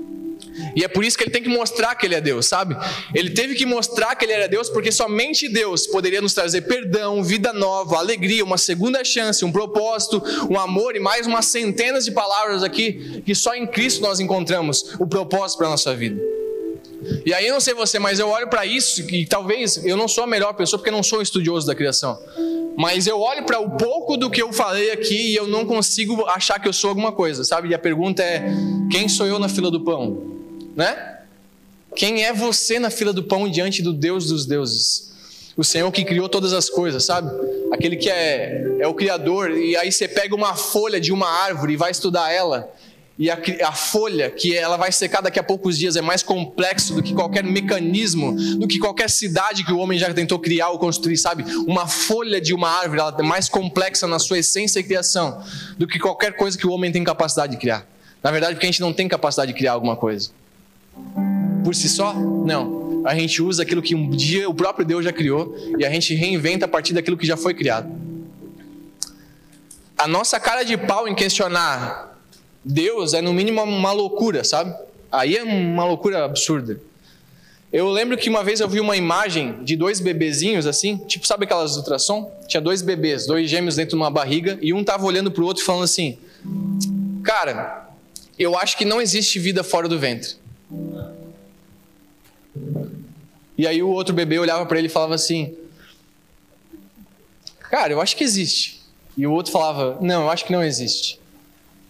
[0.75, 2.75] E é por isso que ele tem que mostrar que ele é Deus, sabe?
[3.13, 7.23] Ele teve que mostrar que ele era Deus porque somente Deus poderia nos trazer perdão,
[7.23, 12.11] vida nova, alegria, uma segunda chance, um propósito, um amor e mais umas centenas de
[12.11, 16.21] palavras aqui que só em Cristo nós encontramos o propósito para a nossa vida.
[17.25, 20.07] E aí eu não sei você, mas eu olho para isso e talvez eu não
[20.07, 22.17] sou a melhor pessoa porque eu não sou estudioso da criação.
[22.75, 26.25] Mas eu olho para o pouco do que eu falei aqui e eu não consigo
[26.25, 27.69] achar que eu sou alguma coisa, sabe?
[27.69, 28.45] E a pergunta é:
[28.89, 30.33] quem sou eu na fila do pão?
[30.75, 31.19] Né?
[31.95, 35.13] Quem é você na fila do pão diante do Deus dos deuses?
[35.55, 37.29] O Senhor que criou todas as coisas, sabe?
[37.71, 41.73] Aquele que é, é o Criador, e aí você pega uma folha de uma árvore
[41.73, 42.71] e vai estudar ela,
[43.19, 46.95] e a, a, folha, que ela vai secar daqui a poucos dias, é mais complexo
[46.95, 50.79] do que qualquer mecanismo, do que qualquer cidade que o homem já tentou criar ou
[50.79, 51.45] construir, sabe?
[51.67, 55.43] Uma folha de uma árvore, ela é mais complexa na sua essência e criação
[55.77, 57.87] do que qualquer coisa que o homem tem capacidade de criar.
[58.23, 60.31] Na verdade, porque a gente não tem capacidade de criar alguma coisa
[61.63, 62.13] por si só?
[62.13, 63.03] Não.
[63.05, 66.13] A gente usa aquilo que um dia o próprio Deus já criou e a gente
[66.13, 67.91] reinventa a partir daquilo que já foi criado.
[69.97, 72.17] A nossa cara de pau em questionar
[72.63, 74.73] Deus é no mínimo uma loucura, sabe?
[75.11, 76.79] Aí é uma loucura absurda.
[77.71, 81.45] Eu lembro que uma vez eu vi uma imagem de dois bebezinhos assim, tipo, sabe
[81.45, 82.31] aquelas ultrassom?
[82.47, 85.63] Tinha dois bebês, dois gêmeos dentro de uma barriga, e um tava olhando pro outro
[85.65, 86.17] falando assim:
[87.23, 87.89] Cara,
[88.37, 90.35] eu acho que não existe vida fora do ventre.
[93.57, 95.55] E aí o outro bebê olhava para ele e falava assim:
[97.69, 98.81] Cara, eu acho que existe.
[99.17, 101.19] E o outro falava: Não, eu acho que não existe.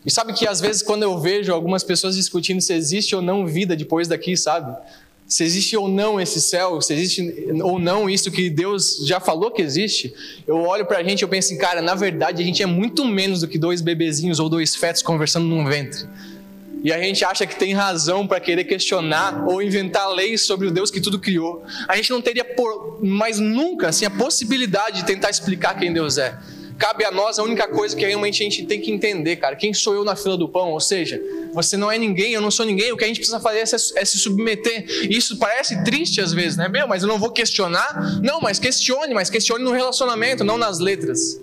[0.05, 3.45] E sabe que às vezes quando eu vejo algumas pessoas discutindo se existe ou não
[3.45, 4.75] vida depois daqui, sabe?
[5.25, 9.49] Se existe ou não esse céu, se existe ou não isso que Deus já falou
[9.49, 10.13] que existe,
[10.45, 13.05] eu olho pra gente e eu penso assim, cara, na verdade a gente é muito
[13.05, 16.05] menos do que dois bebezinhos ou dois fetos conversando num ventre.
[16.83, 20.71] E a gente acha que tem razão para querer questionar ou inventar leis sobre o
[20.71, 21.63] Deus que tudo criou.
[21.87, 26.17] A gente não teria por, mais nunca assim, a possibilidade de tentar explicar quem Deus
[26.17, 26.37] é.
[26.77, 29.55] Cabe a nós a única coisa que realmente a gente tem que entender, cara.
[29.55, 30.71] Quem sou eu na fila do pão?
[30.71, 31.21] Ou seja,
[31.53, 32.91] você não é ninguém, eu não sou ninguém.
[32.91, 34.85] O que a gente precisa fazer é se, é se submeter.
[35.09, 36.67] Isso parece triste às vezes, né?
[36.67, 38.19] Meu, mas eu não vou questionar.
[38.21, 41.39] Não, mas questione, mas questione no relacionamento, não nas letras.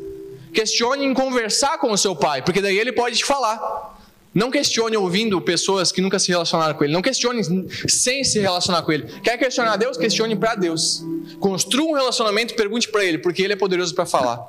[0.53, 3.89] Questione em conversar com o seu pai, porque daí ele pode te falar.
[4.33, 6.93] Não questione ouvindo pessoas que nunca se relacionaram com Ele.
[6.93, 7.43] Não questione
[7.88, 9.05] sem se relacionar com Ele.
[9.23, 9.97] Quer questionar Deus?
[9.97, 11.05] Questione para Deus.
[11.40, 14.47] Construa um relacionamento pergunte para Ele, porque Ele é poderoso para falar.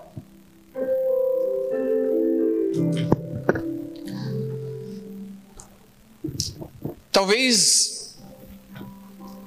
[7.11, 8.15] Talvez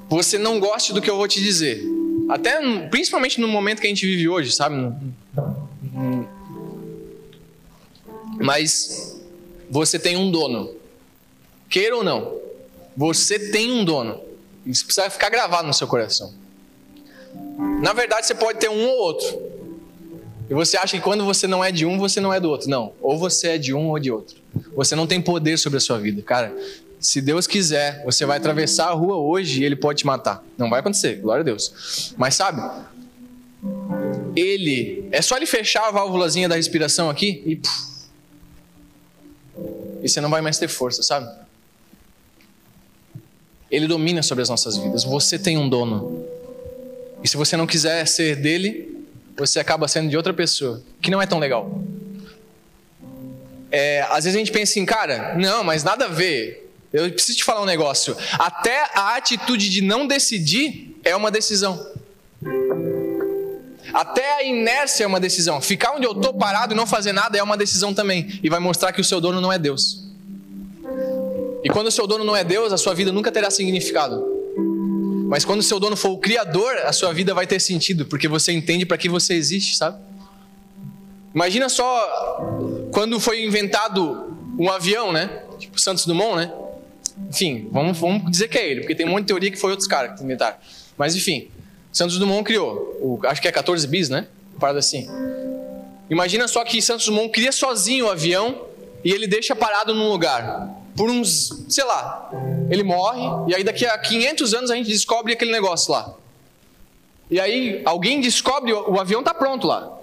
[0.09, 1.83] você não goste do que eu vou te dizer.
[2.29, 4.93] Até, principalmente no momento que a gente vive hoje, sabe?
[8.41, 9.14] Mas
[9.71, 10.75] você tem um dono.
[11.69, 12.39] Queira ou não,
[12.97, 14.21] você tem um dono.
[14.65, 16.33] Isso precisa ficar gravado no seu coração.
[17.83, 19.43] Na verdade, você pode ter um ou outro.
[20.49, 22.69] E você acha que quando você não é de um, você não é do outro.
[22.69, 22.93] Não.
[23.01, 24.37] Ou você é de um ou de outro.
[24.75, 26.23] Você não tem poder sobre a sua vida.
[26.23, 26.55] Cara,
[27.01, 30.45] se Deus quiser, você vai atravessar a rua hoje e ele pode te matar.
[30.57, 32.15] Não vai acontecer, glória a Deus.
[32.17, 32.63] Mas sabe,
[34.37, 37.61] ele, é só ele fechar a válvulazinha da respiração aqui e.
[40.03, 41.29] e você não vai mais ter força, sabe?
[43.71, 45.05] Ele domina sobre as nossas vidas.
[45.05, 46.25] Você tem um dono.
[47.23, 51.21] E se você não quiser ser dele, você acaba sendo de outra pessoa, que não
[51.21, 51.83] é tão legal.
[53.73, 56.71] É, às vezes a gente pensa assim, cara, não, mas nada a ver.
[56.93, 58.17] Eu preciso te falar um negócio.
[58.35, 61.85] Até a atitude de não decidir é uma decisão.
[63.95, 65.61] Até a inércia é uma decisão.
[65.61, 68.41] Ficar onde eu estou parado e não fazer nada é uma decisão também.
[68.43, 70.03] E vai mostrar que o seu dono não é Deus.
[71.63, 74.35] E quando o seu dono não é Deus, a sua vida nunca terá significado.
[75.29, 78.27] Mas quando o seu dono for o Criador, a sua vida vai ter sentido, porque
[78.27, 79.97] você entende para que você existe, sabe?
[81.33, 85.43] Imagina só quando foi inventado um avião, né?
[85.59, 86.53] Tipo Santos Dumont, né?
[87.31, 89.71] Enfim, vamos, vamos dizer que é ele, porque tem um monte de teoria que foi
[89.71, 90.57] outros caras que inventaram.
[90.99, 91.49] Mas enfim,
[91.95, 94.27] Santos Dumont criou, o, acho que é 14 bis, né?
[94.59, 95.09] Parada assim.
[96.11, 98.63] Imagina só que Santos Dumont cria sozinho o avião
[99.05, 100.75] e ele deixa parado num lugar.
[100.97, 102.33] Por uns, sei lá,
[102.69, 106.15] ele morre e aí daqui a 500 anos a gente descobre aquele negócio lá.
[107.31, 109.97] E aí alguém descobre, o avião está pronto lá.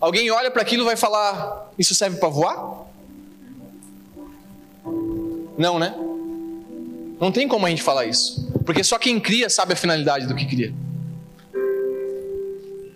[0.00, 2.86] Alguém olha para aquilo e vai falar: Isso serve para voar?
[5.58, 5.94] Não, né?
[7.20, 8.50] Não tem como a gente falar isso.
[8.64, 10.72] Porque só quem cria sabe a finalidade do que cria.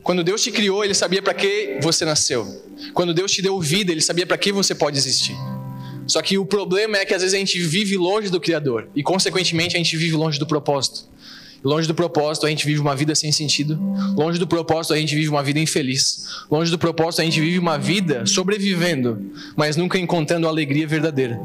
[0.04, 2.62] Quando Deus te criou, Ele sabia para que você nasceu.
[2.92, 5.34] Quando Deus te deu vida, Ele sabia para que você pode existir.
[6.06, 9.02] Só que o problema é que às vezes a gente vive longe do Criador e,
[9.02, 11.08] consequentemente, a gente vive longe do propósito.
[11.64, 13.80] Longe do propósito, a gente vive uma vida sem sentido.
[14.14, 16.26] Longe do propósito, a gente vive uma vida infeliz.
[16.50, 21.40] Longe do propósito, a gente vive uma vida sobrevivendo, mas nunca encontrando a alegria verdadeira.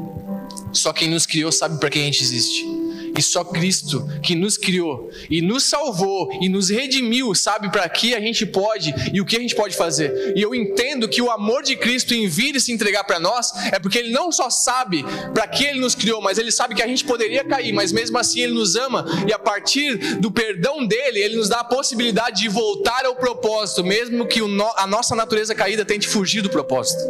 [0.70, 2.79] Só quem nos criou sabe para quem a gente existe.
[3.16, 8.14] E só Cristo que nos criou e nos salvou e nos redimiu sabe para que
[8.14, 10.32] a gente pode e o que a gente pode fazer.
[10.36, 13.52] E eu entendo que o amor de Cristo em vir e se entregar para nós
[13.72, 16.82] é porque ele não só sabe para que ele nos criou, mas ele sabe que
[16.82, 20.86] a gente poderia cair, mas mesmo assim ele nos ama e a partir do perdão
[20.86, 24.40] dele, ele nos dá a possibilidade de voltar ao propósito, mesmo que
[24.76, 27.00] a nossa natureza caída tente fugir do propósito.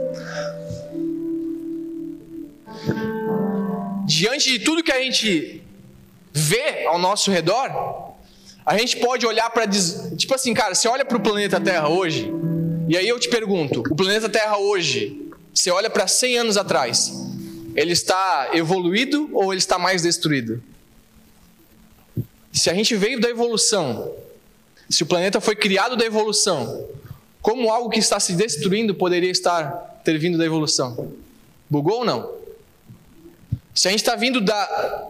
[4.11, 5.63] diante de tudo que a gente
[6.33, 8.15] vê ao nosso redor,
[8.65, 9.67] a gente pode olhar para.
[9.67, 12.31] Tipo assim, cara, você olha para o planeta Terra hoje,
[12.89, 17.13] e aí eu te pergunto: o planeta Terra hoje, você olha para 100 anos atrás,
[17.75, 20.63] ele está evoluído ou ele está mais destruído?
[22.53, 24.13] Se a gente veio da evolução,
[24.89, 26.89] se o planeta foi criado da evolução,
[27.41, 29.71] como algo que está se destruindo poderia estar
[30.05, 31.13] ter vindo da evolução?
[31.69, 32.31] Bugou ou não?
[33.75, 35.09] Se a gente está vindo da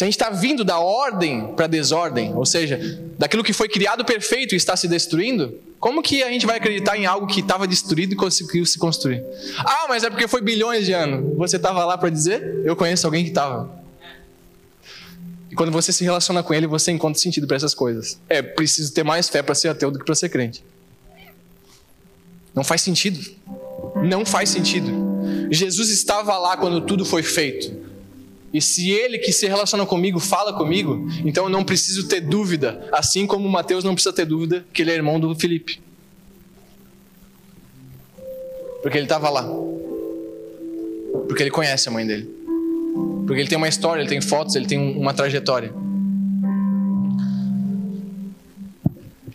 [0.00, 2.80] se a gente está vindo da ordem para desordem, ou seja,
[3.18, 6.96] daquilo que foi criado perfeito e está se destruindo, como que a gente vai acreditar
[6.96, 9.22] em algo que estava destruído e conseguiu se construir?
[9.58, 11.36] Ah, mas é porque foi bilhões de anos.
[11.36, 12.62] Você estava lá para dizer?
[12.64, 13.70] Eu conheço alguém que estava.
[15.50, 18.18] E quando você se relaciona com ele, você encontra sentido para essas coisas.
[18.26, 20.64] É preciso ter mais fé para ser ateu do que para ser crente.
[22.54, 23.20] Não faz sentido.
[24.02, 24.90] Não faz sentido.
[25.50, 27.89] Jesus estava lá quando tudo foi feito.
[28.52, 32.88] E se ele que se relaciona comigo fala comigo, então eu não preciso ter dúvida,
[32.92, 35.80] assim como Mateus não precisa ter dúvida que ele é irmão do Felipe.
[38.82, 39.46] Porque ele estava lá.
[41.28, 42.28] Porque ele conhece a mãe dele.
[43.26, 45.72] Porque ele tem uma história, ele tem fotos, ele tem uma trajetória.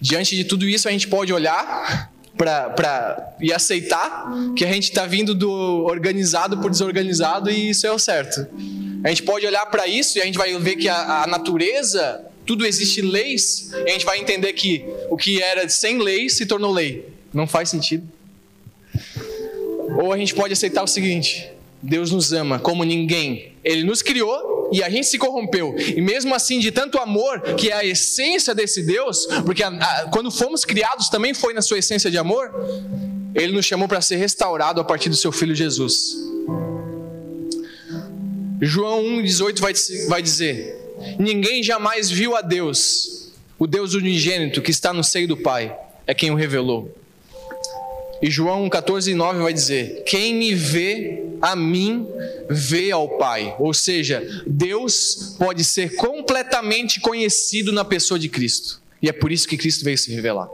[0.01, 5.05] Diante de tudo isso, a gente pode olhar para e aceitar que a gente está
[5.05, 8.45] vindo do organizado por desorganizado e isso é o certo.
[9.05, 12.25] A gente pode olhar para isso e a gente vai ver que a, a, natureza,
[12.43, 16.43] tudo existe leis, e a gente vai entender que o que era sem lei se
[16.47, 17.07] tornou lei.
[17.31, 18.03] Não faz sentido.
[20.01, 21.47] Ou a gente pode aceitar o seguinte:
[21.83, 23.53] Deus nos ama como ninguém.
[23.63, 25.75] Ele nos criou e a gente se corrompeu.
[25.77, 30.09] E mesmo assim, de tanto amor, que é a essência desse Deus, porque a, a,
[30.09, 32.51] quando fomos criados também foi na sua essência de amor,
[33.35, 36.25] ele nos chamou para ser restaurado a partir do seu filho Jesus.
[38.65, 40.75] João 1,18 vai, dizer:
[41.19, 45.75] Ninguém jamais viu a Deus, o Deus unigênito que está no seio do Pai,
[46.07, 46.91] é quem o revelou.
[48.21, 52.07] E João 14, 9 vai dizer: Quem me vê a mim,
[52.49, 53.55] vê ao Pai.
[53.59, 58.81] Ou seja, Deus pode ser completamente conhecido na pessoa de Cristo.
[58.99, 60.49] E é por isso que Cristo veio se revelar.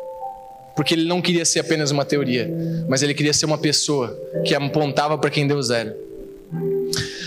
[0.75, 2.49] Porque ele não queria ser apenas uma teoria,
[2.89, 5.95] mas ele queria ser uma pessoa que apontava para quem Deus era.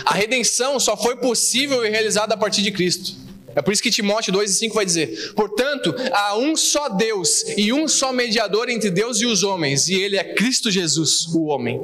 [0.04, 3.24] A redenção só foi possível e realizada a partir de Cristo.
[3.56, 7.44] É por isso que Timóteo 2 e 5 vai dizer: Portanto, há um só Deus
[7.56, 11.44] e um só mediador entre Deus e os homens, e ele é Cristo Jesus, o
[11.44, 11.80] homem.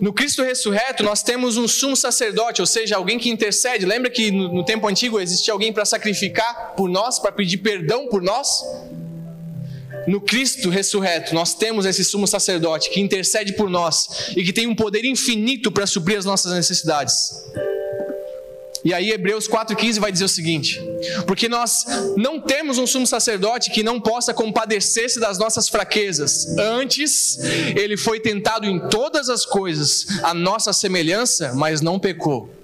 [0.00, 3.84] No Cristo ressurreto, nós temos um sumo sacerdote, ou seja, alguém que intercede.
[3.84, 8.06] Lembra que no, no tempo antigo existia alguém para sacrificar por nós, para pedir perdão
[8.08, 8.62] por nós?
[10.06, 14.66] No Cristo ressurreto, nós temos esse sumo sacerdote que intercede por nós e que tem
[14.66, 17.30] um poder infinito para suprir as nossas necessidades.
[18.84, 20.78] E aí Hebreus 4,15 vai dizer o seguinte:
[21.26, 21.86] porque nós
[22.18, 26.46] não temos um sumo sacerdote que não possa compadecer-se das nossas fraquezas.
[26.58, 27.38] Antes,
[27.74, 32.63] ele foi tentado em todas as coisas, a nossa semelhança, mas não pecou.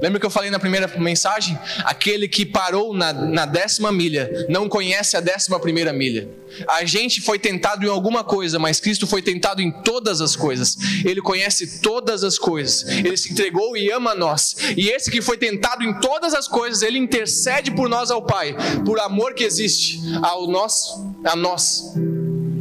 [0.00, 1.58] Lembra que eu falei na primeira mensagem?
[1.84, 6.28] Aquele que parou na, na, décima milha não conhece a décima primeira milha.
[6.68, 10.76] A gente foi tentado em alguma coisa, mas Cristo foi tentado em todas as coisas.
[11.04, 12.88] Ele conhece todas as coisas.
[12.88, 14.56] Ele se entregou e ama nós.
[14.76, 18.54] E esse que foi tentado em todas as coisas, ele intercede por nós ao Pai,
[18.84, 20.94] por amor que existe ao nós,
[21.24, 21.94] a nós,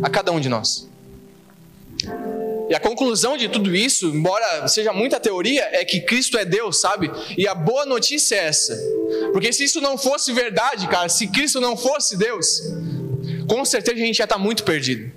[0.01, 0.87] a cada um de nós.
[2.69, 6.81] E a conclusão de tudo isso, embora seja muita teoria, é que Cristo é Deus,
[6.81, 7.09] sabe?
[7.37, 8.77] E a boa notícia é essa.
[9.31, 12.61] Porque se isso não fosse verdade, cara, se Cristo não fosse Deus,
[13.47, 15.11] com certeza a gente já está muito perdido.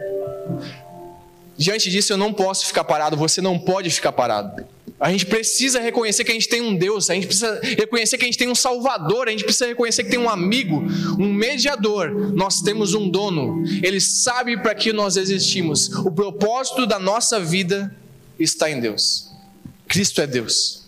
[1.56, 4.64] Diante disso, eu não posso ficar parado, você não pode ficar parado.
[5.00, 8.24] A gente precisa reconhecer que a gente tem um Deus, a gente precisa reconhecer que
[8.24, 10.84] a gente tem um Salvador, a gente precisa reconhecer que tem um amigo,
[11.18, 12.10] um mediador.
[12.34, 15.88] Nós temos um dono, ele sabe para que nós existimos.
[15.88, 17.96] O propósito da nossa vida
[18.38, 19.30] está em Deus.
[19.88, 20.86] Cristo é Deus.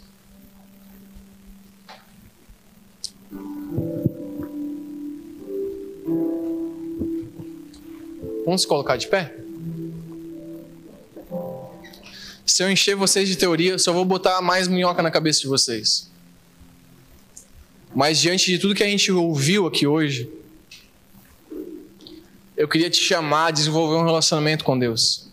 [8.45, 9.42] Vamos se colocar de pé?
[12.53, 16.11] Se eu encher vocês de teoria, só vou botar mais minhoca na cabeça de vocês.
[17.95, 20.31] Mas diante de tudo que a gente ouviu aqui hoje,
[22.55, 25.31] eu queria te chamar a desenvolver um relacionamento com Deus.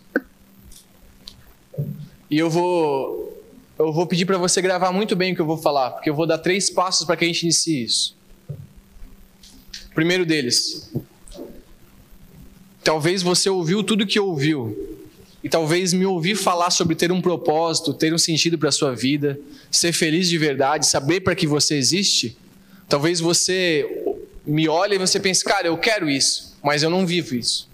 [2.32, 3.44] E eu vou
[3.78, 6.16] eu vou pedir para você gravar muito bem o que eu vou falar, porque eu
[6.16, 8.16] vou dar três passos para que a gente inicie isso.
[9.94, 10.90] primeiro deles,
[12.82, 14.99] talvez você ouviu tudo que ouviu,
[15.44, 18.94] e talvez me ouvir falar sobre ter um propósito, ter um sentido para a sua
[18.94, 19.40] vida,
[19.72, 22.38] ser feliz de verdade, saber para que você existe,
[22.88, 23.86] talvez você
[24.46, 27.70] me olhe e você pense, cara, eu quero isso, mas eu não vivo isso.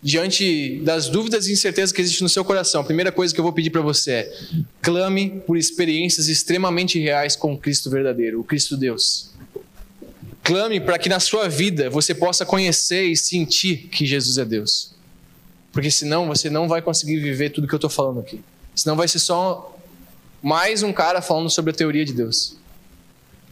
[0.00, 3.42] Diante das dúvidas e incertezas que existem no seu coração, a primeira coisa que eu
[3.42, 4.38] vou pedir para você é:
[4.80, 9.30] clame por experiências extremamente reais com o Cristo verdadeiro, o Cristo Deus.
[10.44, 14.97] Clame para que na sua vida você possa conhecer e sentir que Jesus é Deus.
[15.78, 18.42] Porque senão você não vai conseguir viver tudo que eu estou falando aqui.
[18.74, 19.78] Senão vai ser só
[20.42, 22.56] mais um cara falando sobre a teoria de Deus.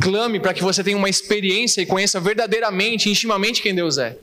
[0.01, 4.19] Clame para que você tenha uma experiência e conheça verdadeiramente, intimamente quem Deus é.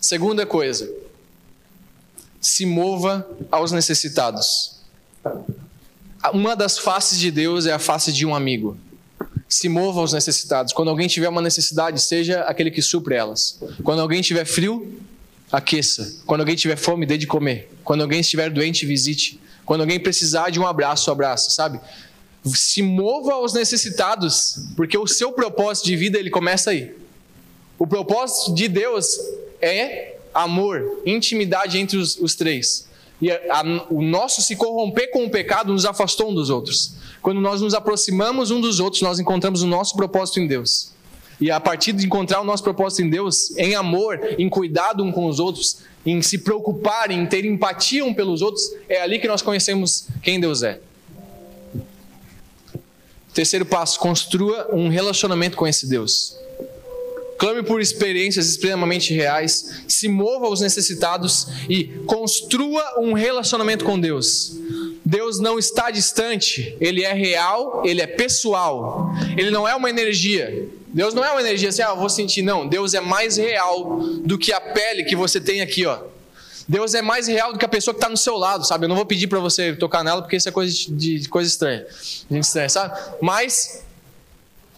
[0.00, 0.90] Segunda coisa,
[2.40, 4.80] se mova aos necessitados.
[6.32, 8.74] Uma das faces de Deus é a face de um amigo.
[9.46, 10.72] Se mova aos necessitados.
[10.72, 13.60] Quando alguém tiver uma necessidade, seja aquele que supre elas.
[13.84, 14.98] Quando alguém tiver frio,
[15.50, 16.22] aqueça.
[16.26, 17.70] Quando alguém tiver fome, dê de comer.
[17.84, 19.40] Quando alguém estiver doente, visite.
[19.64, 21.80] Quando alguém precisar de um abraço, abraça, sabe?
[22.44, 26.94] Se mova aos necessitados, porque o seu propósito de vida ele começa aí.
[27.78, 29.18] O propósito de Deus
[29.60, 32.88] é amor, intimidade entre os, os três.
[33.20, 36.94] E a, a, o nosso se corromper com o pecado nos afastou um dos outros.
[37.20, 40.90] Quando nós nos aproximamos um dos outros, nós encontramos o nosso propósito em Deus.
[41.40, 45.10] E a partir de encontrar o nosso propósito em Deus, em amor, em cuidado um
[45.10, 49.28] com os outros, em se preocupar, em ter empatia um pelos outros, é ali que
[49.28, 50.80] nós conhecemos quem Deus é.
[53.32, 56.36] Terceiro passo: construa um relacionamento com esse Deus.
[57.38, 64.58] Clame por experiências extremamente reais, se mova aos necessitados e construa um relacionamento com Deus.
[65.02, 69.10] Deus não está distante, ele é real, ele é pessoal.
[69.38, 70.68] Ele não é uma energia.
[70.92, 72.42] Deus não é uma energia assim, ah, eu vou sentir.
[72.42, 75.98] Não, Deus é mais real do que a pele que você tem aqui, ó.
[76.68, 78.84] Deus é mais real do que a pessoa que está no seu lado, sabe?
[78.84, 81.48] Eu não vou pedir para você tocar nela porque isso é coisa de, de coisa
[81.48, 81.84] estranha.
[82.30, 82.96] Gente estranha, sabe?
[83.20, 83.82] Mas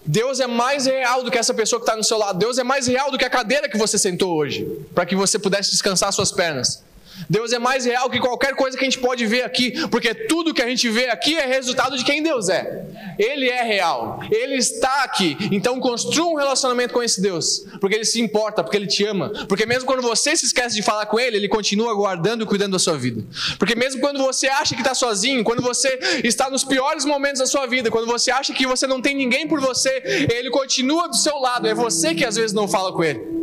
[0.04, 2.38] Deus é mais real do que essa pessoa que está no seu lado.
[2.38, 5.38] Deus é mais real do que a cadeira que você sentou hoje, para que você
[5.38, 6.82] pudesse descansar suas pernas.
[7.28, 10.54] Deus é mais real que qualquer coisa que a gente pode ver aqui, porque tudo
[10.54, 12.86] que a gente vê aqui é resultado de quem Deus é.
[13.18, 15.36] Ele é real, ele está aqui.
[15.50, 19.32] Então construa um relacionamento com esse Deus, porque ele se importa, porque ele te ama.
[19.48, 22.72] Porque mesmo quando você se esquece de falar com ele, ele continua guardando e cuidando
[22.72, 23.22] da sua vida.
[23.58, 27.46] Porque mesmo quando você acha que está sozinho, quando você está nos piores momentos da
[27.46, 30.02] sua vida, quando você acha que você não tem ninguém por você,
[30.32, 31.66] ele continua do seu lado.
[31.66, 33.41] É você que às vezes não fala com ele.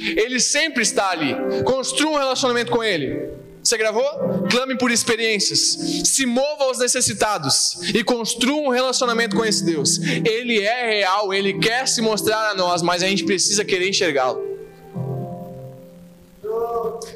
[0.00, 1.34] Ele sempre está ali.
[1.64, 3.30] Construa um relacionamento com Ele.
[3.62, 4.04] Você gravou?
[4.50, 5.58] Clame por experiências.
[6.04, 9.98] Se mova aos necessitados e construa um relacionamento com esse Deus.
[9.98, 14.50] Ele é real, ele quer se mostrar a nós, mas a gente precisa querer enxergá-lo.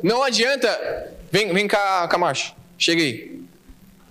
[0.03, 1.13] Não adianta.
[1.33, 2.55] Vem, vem cá, Camacho.
[2.77, 3.41] Chega aí.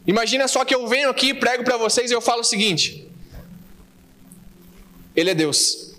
[0.05, 3.07] Imagina só que eu venho aqui, prego para vocês e eu falo o seguinte:
[5.15, 5.92] Ele é Deus.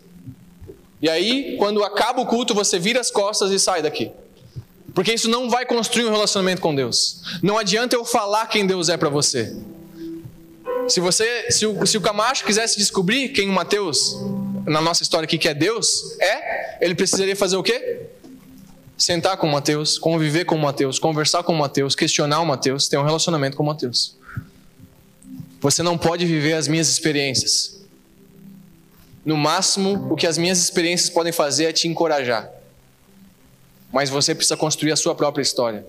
[1.04, 4.10] E aí, quando acaba o culto, você vira as costas e sai daqui.
[4.94, 7.20] Porque isso não vai construir um relacionamento com Deus.
[7.42, 9.54] Não adianta eu falar quem Deus é para você.
[10.88, 14.16] Se você, se o, se o Camacho quisesse descobrir quem o Mateus,
[14.64, 18.06] na nossa história aqui, que é Deus, é, ele precisaria fazer o quê?
[18.96, 22.88] Sentar com o Mateus, conviver com o Mateus, conversar com o Mateus, questionar o Mateus,
[22.88, 24.16] ter um relacionamento com o Mateus.
[25.60, 27.83] Você não pode viver as minhas experiências.
[29.24, 32.50] No máximo, o que as minhas experiências podem fazer é te encorajar.
[33.92, 35.86] Mas você precisa construir a sua própria história.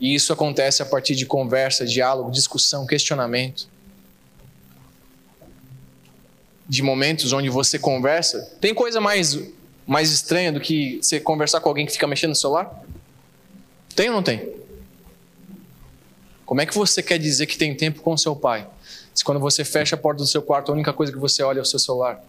[0.00, 3.68] E isso acontece a partir de conversa, diálogo, discussão, questionamento.
[6.66, 8.56] De momentos onde você conversa.
[8.60, 9.38] Tem coisa mais,
[9.86, 12.82] mais estranha do que você conversar com alguém que fica mexendo no celular?
[13.94, 14.48] Tem ou não tem?
[16.46, 18.66] Como é que você quer dizer que tem tempo com seu pai?
[19.14, 21.60] Se quando você fecha a porta do seu quarto, a única coisa que você olha
[21.60, 22.20] é o seu celular.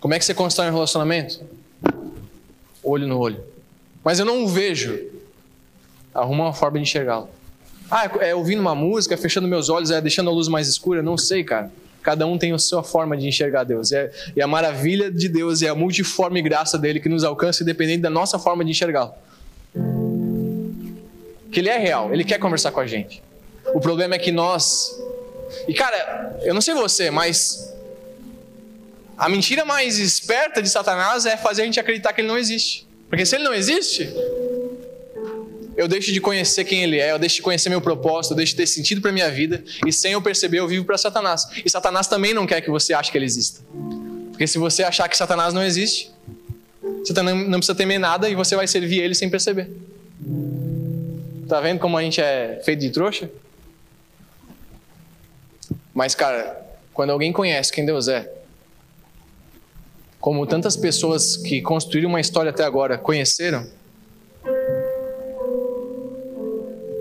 [0.00, 1.40] Como é que você constrói um relacionamento?
[2.82, 3.44] Olho no olho.
[4.02, 4.98] Mas eu não o vejo.
[6.14, 7.28] Arruma uma forma de enxergá-lo.
[7.90, 11.02] Ah, é ouvindo uma música, fechando meus olhos, é deixando a luz mais escura?
[11.02, 11.70] Não sei, cara.
[12.02, 13.92] Cada um tem a sua forma de enxergar Deus.
[13.92, 18.02] É, e a maravilha de Deus é a multiforme graça dele que nos alcança, independente
[18.02, 19.12] da nossa forma de enxergá-lo.
[21.50, 23.22] Que ele é real, ele quer conversar com a gente.
[23.74, 24.98] O problema é que nós
[25.68, 27.72] e cara, eu não sei você, mas
[29.16, 32.86] a mentira mais esperta de Satanás é fazer a gente acreditar que ele não existe.
[33.08, 34.12] Porque se ele não existe,
[35.76, 38.52] eu deixo de conhecer quem ele é, eu deixo de conhecer meu propósito, eu deixo
[38.52, 41.46] de ter sentido para minha vida, e sem eu perceber, eu vivo para Satanás.
[41.64, 43.60] E Satanás também não quer que você ache que ele exista.
[44.30, 46.10] Porque se você achar que Satanás não existe,
[47.04, 49.70] você não precisa temer nada e você vai servir ele sem perceber.
[51.48, 53.30] Tá vendo como a gente é feito de trouxa?
[55.94, 56.60] Mas, cara,
[56.92, 58.30] quando alguém conhece quem Deus é,
[60.20, 63.66] como tantas pessoas que construíram uma história até agora conheceram,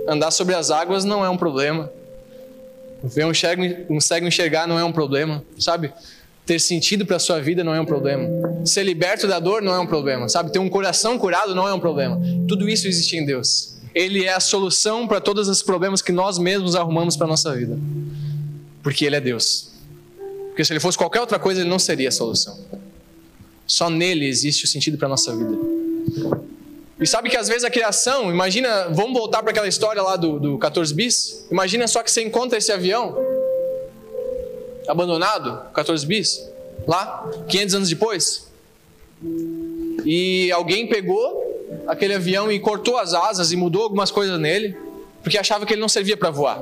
[0.08, 1.90] andar sobre as águas não é um problema.
[3.04, 5.92] Ver um cego, um cego enxergar não é um problema, sabe?
[6.46, 8.28] Ter sentido para a sua vida não é um problema.
[8.66, 10.52] Ser liberto da dor não é um problema, sabe?
[10.52, 12.22] Ter um coração curado não é um problema.
[12.48, 13.76] Tudo isso existe em Deus.
[13.96, 17.78] Ele é a solução para todos os problemas que nós mesmos arrumamos para nossa vida.
[18.84, 19.72] Porque Ele é Deus.
[20.50, 22.60] Porque se Ele fosse qualquer outra coisa, Ele não seria a solução.
[23.66, 25.58] Só nele existe o sentido para a nossa vida.
[27.00, 30.40] E sabe que às vezes a criação, imagina, vamos voltar para aquela história lá do,
[30.40, 31.46] do 14 bis?
[31.50, 33.18] Imagina só que você encontra esse avião
[34.88, 36.48] abandonado, 14 bis,
[36.88, 38.48] lá, 500 anos depois.
[40.06, 41.44] E alguém pegou
[41.88, 44.78] aquele avião e cortou as asas e mudou algumas coisas nele,
[45.22, 46.62] porque achava que ele não servia para voar.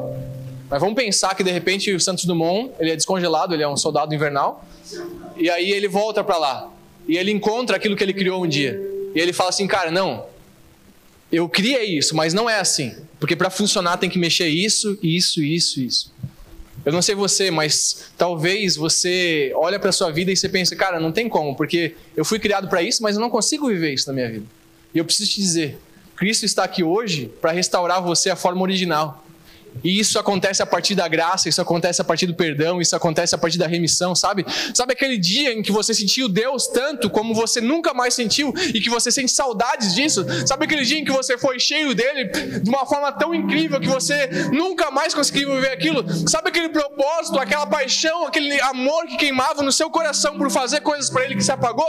[0.72, 3.76] Mas vamos pensar que de repente o Santos Dumont, ele é descongelado, ele é um
[3.76, 4.66] soldado invernal,
[5.36, 6.72] e aí ele volta para lá.
[7.06, 8.80] E ele encontra aquilo que ele criou um dia.
[9.14, 10.26] E ele fala assim, cara, não.
[11.30, 12.96] Eu criei isso, mas não é assim.
[13.20, 16.14] Porque para funcionar tem que mexer isso, isso, isso, isso.
[16.86, 21.02] Eu não sei você, mas talvez você olha para sua vida e você pensa, cara,
[21.02, 24.08] não tem como, porque eu fui criado para isso, mas eu não consigo viver isso
[24.08, 24.46] na minha vida.
[24.96, 25.78] E eu preciso te dizer,
[26.16, 29.22] Cristo está aqui hoje para restaurar você a forma original.
[29.84, 33.34] E isso acontece a partir da graça, isso acontece a partir do perdão, isso acontece
[33.34, 34.46] a partir da remissão, sabe?
[34.74, 38.82] Sabe aquele dia em que você sentiu Deus tanto como você nunca mais sentiu e
[38.82, 40.26] que você sente saudades disso?
[40.46, 42.26] Sabe aquele dia em que você foi cheio dele
[42.60, 46.06] de uma forma tão incrível que você nunca mais conseguiu viver aquilo?
[46.28, 51.10] Sabe aquele propósito, aquela paixão, aquele amor que queimava no seu coração por fazer coisas
[51.10, 51.88] para ele que se apagou?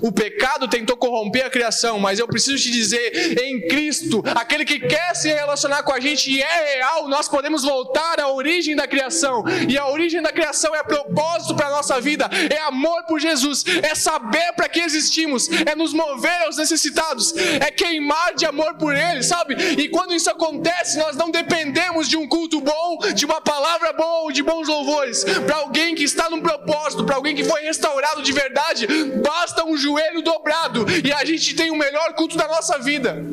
[0.00, 4.78] O pecado tentou corromper a criação, mas eu preciso te dizer, em Cristo, aquele que
[4.78, 8.88] quer se relacionar com a gente e é real, nós podemos voltar à origem da
[8.88, 9.44] criação.
[9.68, 13.64] E a origem da criação é propósito para a nossa vida, é amor por Jesus,
[13.82, 18.96] é saber para que existimos, é nos mover aos necessitados, é queimar de amor por
[18.96, 19.54] Ele, sabe?
[19.54, 24.32] E quando isso acontece, nós não dependemos de um culto bom, de uma palavra boa,
[24.32, 25.22] de bons louvores.
[25.46, 28.88] Para alguém que está num propósito, para alguém que foi restaurado de verdade,
[29.22, 33.24] basta um joelho dobrado e a gente tem o melhor culto da nossa vida.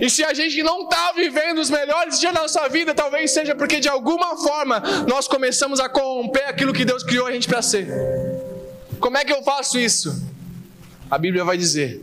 [0.00, 3.54] E se a gente não está vivendo os melhores dias da nossa vida, talvez seja
[3.54, 7.62] porque de alguma forma nós começamos a corromper aquilo que Deus criou a gente para
[7.62, 7.88] ser.
[9.00, 10.22] Como é que eu faço isso?
[11.10, 12.02] A Bíblia vai dizer: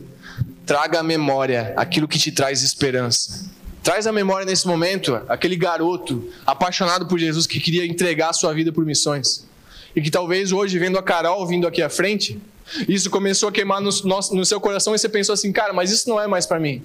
[0.64, 3.52] traga à memória aquilo que te traz esperança.
[3.82, 8.52] Traz à memória nesse momento aquele garoto apaixonado por Jesus que queria entregar a sua
[8.54, 9.46] vida por missões.
[9.94, 12.40] E que talvez hoje, vendo a Carol vindo aqui à frente,
[12.88, 15.90] isso começou a queimar no, no, no seu coração e você pensou assim, cara, mas
[15.90, 16.82] isso não é mais para mim.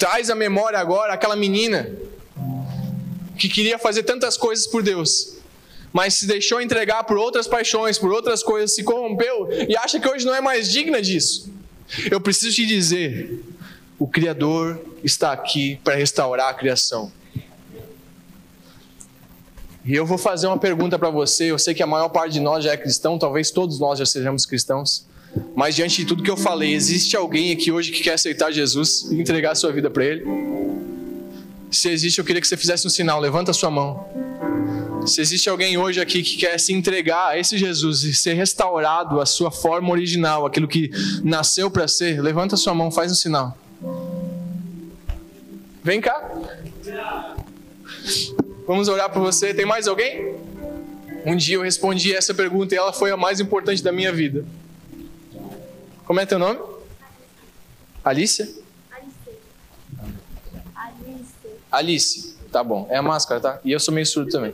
[0.00, 1.94] Traz à memória agora aquela menina
[3.36, 5.36] que queria fazer tantas coisas por Deus,
[5.92, 10.08] mas se deixou entregar por outras paixões, por outras coisas, se corrompeu e acha que
[10.08, 11.52] hoje não é mais digna disso.
[12.10, 13.44] Eu preciso te dizer:
[13.98, 17.12] o Criador está aqui para restaurar a criação.
[19.84, 21.50] E eu vou fazer uma pergunta para você.
[21.50, 24.06] Eu sei que a maior parte de nós já é cristão, talvez todos nós já
[24.06, 25.04] sejamos cristãos.
[25.54, 29.08] Mas diante de tudo que eu falei, existe alguém aqui hoje que quer aceitar Jesus
[29.10, 30.24] e entregar a sua vida para Ele?
[31.70, 33.20] Se existe, eu queria que você fizesse um sinal.
[33.20, 34.08] Levanta a sua mão.
[35.06, 39.20] Se existe alguém hoje aqui que quer se entregar a esse Jesus e ser restaurado
[39.20, 40.90] à sua forma original, aquilo que
[41.22, 43.56] nasceu para ser, levanta a sua mão, faz um sinal.
[45.82, 46.30] Vem cá.
[48.66, 49.54] Vamos orar por você.
[49.54, 50.34] Tem mais alguém?
[51.24, 54.44] Um dia eu respondi essa pergunta e ela foi a mais importante da minha vida.
[56.10, 56.58] Como é teu nome?
[58.04, 58.48] Alicia?
[60.74, 61.30] Alice.
[61.70, 62.36] Alice.
[62.50, 62.88] Tá bom.
[62.90, 63.60] É a máscara, tá?
[63.64, 64.52] E eu sou meio surdo também.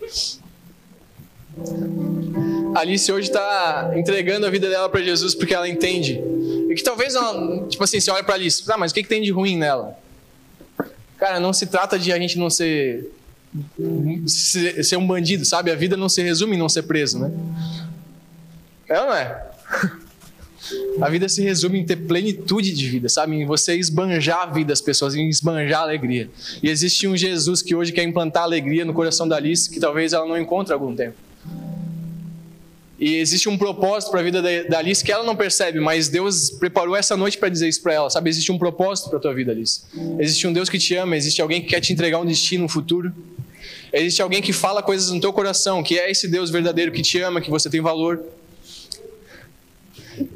[2.75, 6.23] Alice hoje está entregando a vida dela para Jesus porque ela entende.
[6.69, 9.09] E que talvez, ela, tipo assim, você olha para Alice, ah, mas o que, que
[9.09, 9.99] tem de ruim nela?
[11.17, 13.11] Cara, não se trata de a gente não ser
[14.85, 15.71] ser um bandido, sabe?
[15.71, 17.33] A vida não se resume em não ser preso, né?
[18.87, 19.47] É ou não é?
[21.01, 23.37] A vida se resume em ter plenitude de vida, sabe?
[23.37, 26.31] Em você esbanjar a vida das pessoas, em esbanjar a alegria.
[26.63, 30.13] E existe um Jesus que hoje quer implantar alegria no coração da Alice que talvez
[30.13, 31.17] ela não encontre há algum tempo.
[32.99, 36.51] E existe um propósito para a vida da Alice que ela não percebe, mas Deus
[36.51, 38.31] preparou essa noite para dizer isso para ela, sabe?
[38.31, 39.83] Existe um propósito para a tua vida, Alice.
[40.19, 42.69] Existe um Deus que te ama, existe alguém que quer te entregar um destino, um
[42.69, 43.13] futuro.
[43.93, 47.21] Existe alguém que fala coisas no teu coração, que é esse Deus verdadeiro que te
[47.21, 48.23] ama, que você tem valor.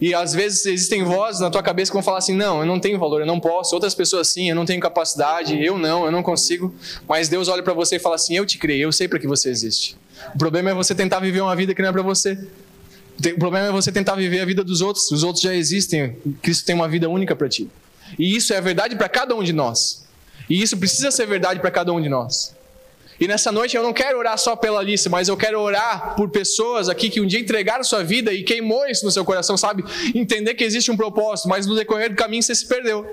[0.00, 2.78] E às vezes existem vozes na tua cabeça que vão falar assim: não, eu não
[2.78, 3.74] tenho valor, eu não posso.
[3.74, 6.74] Outras pessoas sim, eu não tenho capacidade, eu não, eu não consigo.
[7.08, 9.26] Mas Deus olha para você e fala assim: eu te criei, eu sei para que
[9.26, 9.96] você existe.
[10.34, 12.38] O problema é você tentar viver uma vida que não é para você.
[13.18, 15.10] O problema é você tentar viver a vida dos outros.
[15.10, 16.16] Os outros já existem.
[16.40, 17.68] Cristo tem uma vida única para ti.
[18.18, 20.04] E isso é verdade para cada um de nós.
[20.48, 22.54] E isso precisa ser verdade para cada um de nós.
[23.20, 26.30] E nessa noite eu não quero orar só pela Alice, mas eu quero orar por
[26.30, 29.84] pessoas aqui que um dia entregaram sua vida e queimou isso no seu coração, sabe?
[30.14, 33.06] Entender que existe um propósito, mas no decorrer do caminho você se perdeu.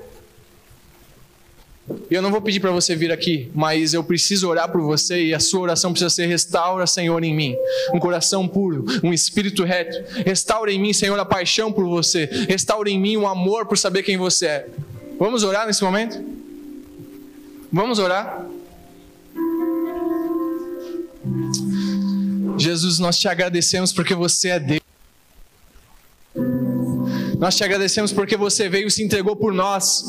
[2.09, 5.25] E eu não vou pedir para você vir aqui, mas eu preciso orar por você
[5.25, 7.55] e a sua oração precisa ser: restaura, Senhor, em mim
[7.93, 9.97] um coração puro, um espírito reto.
[10.25, 12.29] Restaura em mim, Senhor, a paixão por você.
[12.47, 14.67] Restaura em mim o um amor por saber quem você é.
[15.19, 16.23] Vamos orar nesse momento?
[17.71, 18.45] Vamos orar?
[22.57, 24.81] Jesus, nós te agradecemos porque você é Deus.
[27.37, 30.03] Nós te agradecemos porque você veio e se entregou por nós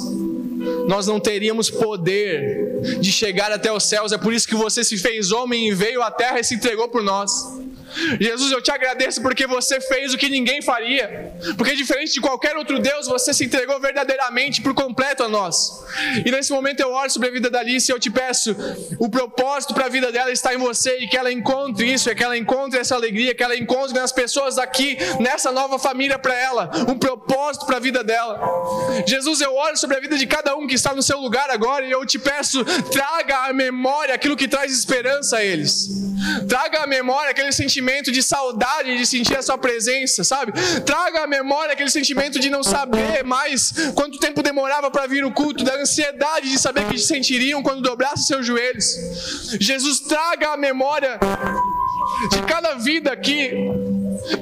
[0.88, 4.10] nós não teríamos poder de chegar até os céus.
[4.10, 6.88] É por isso que você se fez homem e veio à terra e se entregou
[6.88, 7.30] por nós.
[8.20, 11.32] Jesus, eu te agradeço porque você fez o que ninguém faria.
[11.56, 15.84] Porque diferente de qualquer outro Deus, você se entregou verdadeiramente por completo a nós.
[16.24, 18.54] E nesse momento eu oro sobre a vida da Alice e eu te peço,
[18.98, 22.14] o propósito para a vida dela está em você e que ela encontre isso, é
[22.14, 26.34] que ela encontre essa alegria, que ela encontre nas pessoas aqui, nessa nova família para
[26.34, 28.40] ela, um propósito para a vida dela.
[29.06, 31.84] Jesus, eu oro sobre a vida de cada um que está no seu lugar agora
[31.86, 35.88] e eu te peço, traga à memória aquilo que traz esperança a eles.
[36.48, 40.52] Traga à memória aquele sentimento sentimento de saudade de sentir a sua presença, sabe?
[40.84, 45.32] Traga à memória aquele sentimento de não saber mais quanto tempo demorava para vir o
[45.32, 48.84] culto, da ansiedade de saber que sentiriam quando dobrassem seus joelhos.
[49.60, 51.20] Jesus, traga à memória
[52.32, 53.52] de cada vida aqui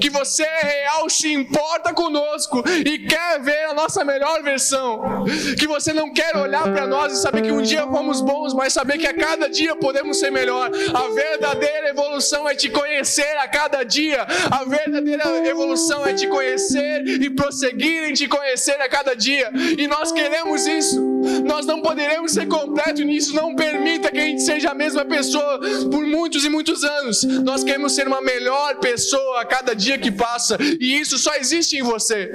[0.00, 5.24] que você é real, se importa conosco e quer ver a nossa melhor versão.
[5.58, 8.72] Que você não quer olhar para nós e saber que um dia fomos bons, mas
[8.72, 10.70] saber que a cada dia podemos ser melhor.
[10.94, 14.26] A verdadeira evolução é te conhecer a cada dia.
[14.50, 19.50] A verdadeira evolução é te conhecer e prosseguir em te conhecer a cada dia.
[19.78, 21.00] E nós queremos isso.
[21.44, 23.34] Nós não poderemos ser completos nisso.
[23.34, 25.58] Não permita que a gente seja a mesma pessoa
[25.90, 27.22] por muitos e muitos anos.
[27.24, 31.76] Nós queremos ser uma melhor pessoa a cada dia que passa, e isso só existe
[31.76, 32.30] em você.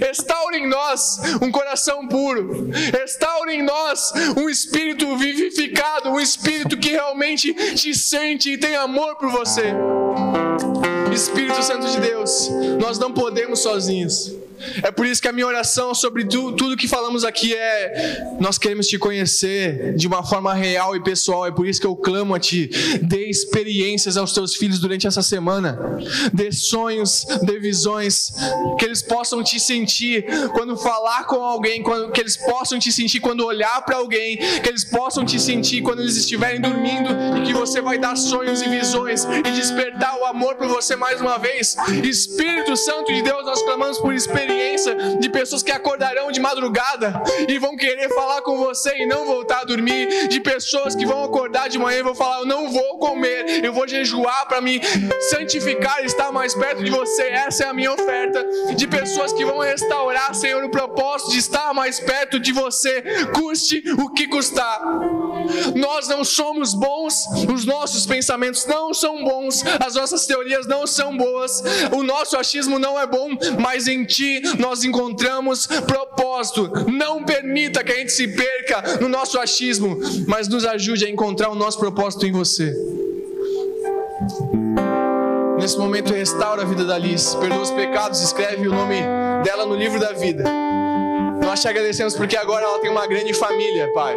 [0.00, 6.90] Restaure em nós um coração puro, restaure em nós um espírito vivificado, um espírito que
[6.90, 9.74] realmente te sente e tem amor por você.
[11.12, 12.50] Espírito Santo de Deus,
[12.80, 14.34] nós não podemos sozinhos.
[14.82, 18.58] É por isso que a minha oração sobre tu, tudo que falamos aqui é: nós
[18.58, 21.46] queremos te conhecer de uma forma real e pessoal.
[21.46, 22.70] É por isso que eu clamo a ti.
[23.02, 25.78] Dê experiências aos teus filhos durante essa semana.
[26.32, 28.32] Dê sonhos, dê visões.
[28.78, 31.82] Que eles possam te sentir quando falar com alguém.
[31.82, 34.36] Quando, que eles possam te sentir quando olhar para alguém.
[34.36, 37.10] Que eles possam te sentir quando eles estiverem dormindo.
[37.38, 41.20] E que você vai dar sonhos e visões e despertar o amor por você mais
[41.20, 41.76] uma vez.
[42.02, 47.22] Espírito Santo de Deus, nós clamamos por experiência experiência de pessoas que acordarão de madrugada
[47.48, 51.24] e vão querer falar com você e não voltar a dormir, de pessoas que vão
[51.24, 54.80] acordar de manhã e vão falar: Eu não vou comer, eu vou jejuar para me
[55.30, 57.22] santificar e estar mais perto de você.
[57.22, 58.44] Essa é a minha oferta.
[58.74, 63.02] De pessoas que vão restaurar, Senhor, o propósito de estar mais perto de você,
[63.32, 64.80] custe o que custar.
[65.74, 71.16] Nós não somos bons, os nossos pensamentos não são bons, as nossas teorias não são
[71.16, 73.30] boas, o nosso achismo não é bom,
[73.60, 76.70] mas em Ti nós encontramos propósito.
[76.90, 81.50] Não permita que a gente se perca no nosso achismo, mas nos ajude a encontrar
[81.50, 82.74] o nosso propósito em você.
[85.58, 88.96] Nesse momento, restaura a vida da Alice, perdoa os pecados, escreve o nome
[89.42, 90.44] dela no livro da vida.
[91.42, 94.16] Nós te agradecemos porque agora ela tem uma grande família, Pai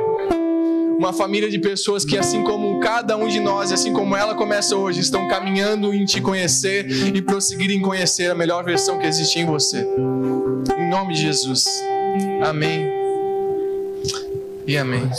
[0.97, 4.75] uma família de pessoas que, assim como cada um de nós, assim como ela começa
[4.75, 9.39] hoje, estão caminhando em te conhecer e prosseguir em conhecer a melhor versão que existe
[9.39, 9.87] em você.
[10.77, 11.65] Em nome de Jesus.
[12.41, 12.87] Amém.
[14.65, 15.09] E amém.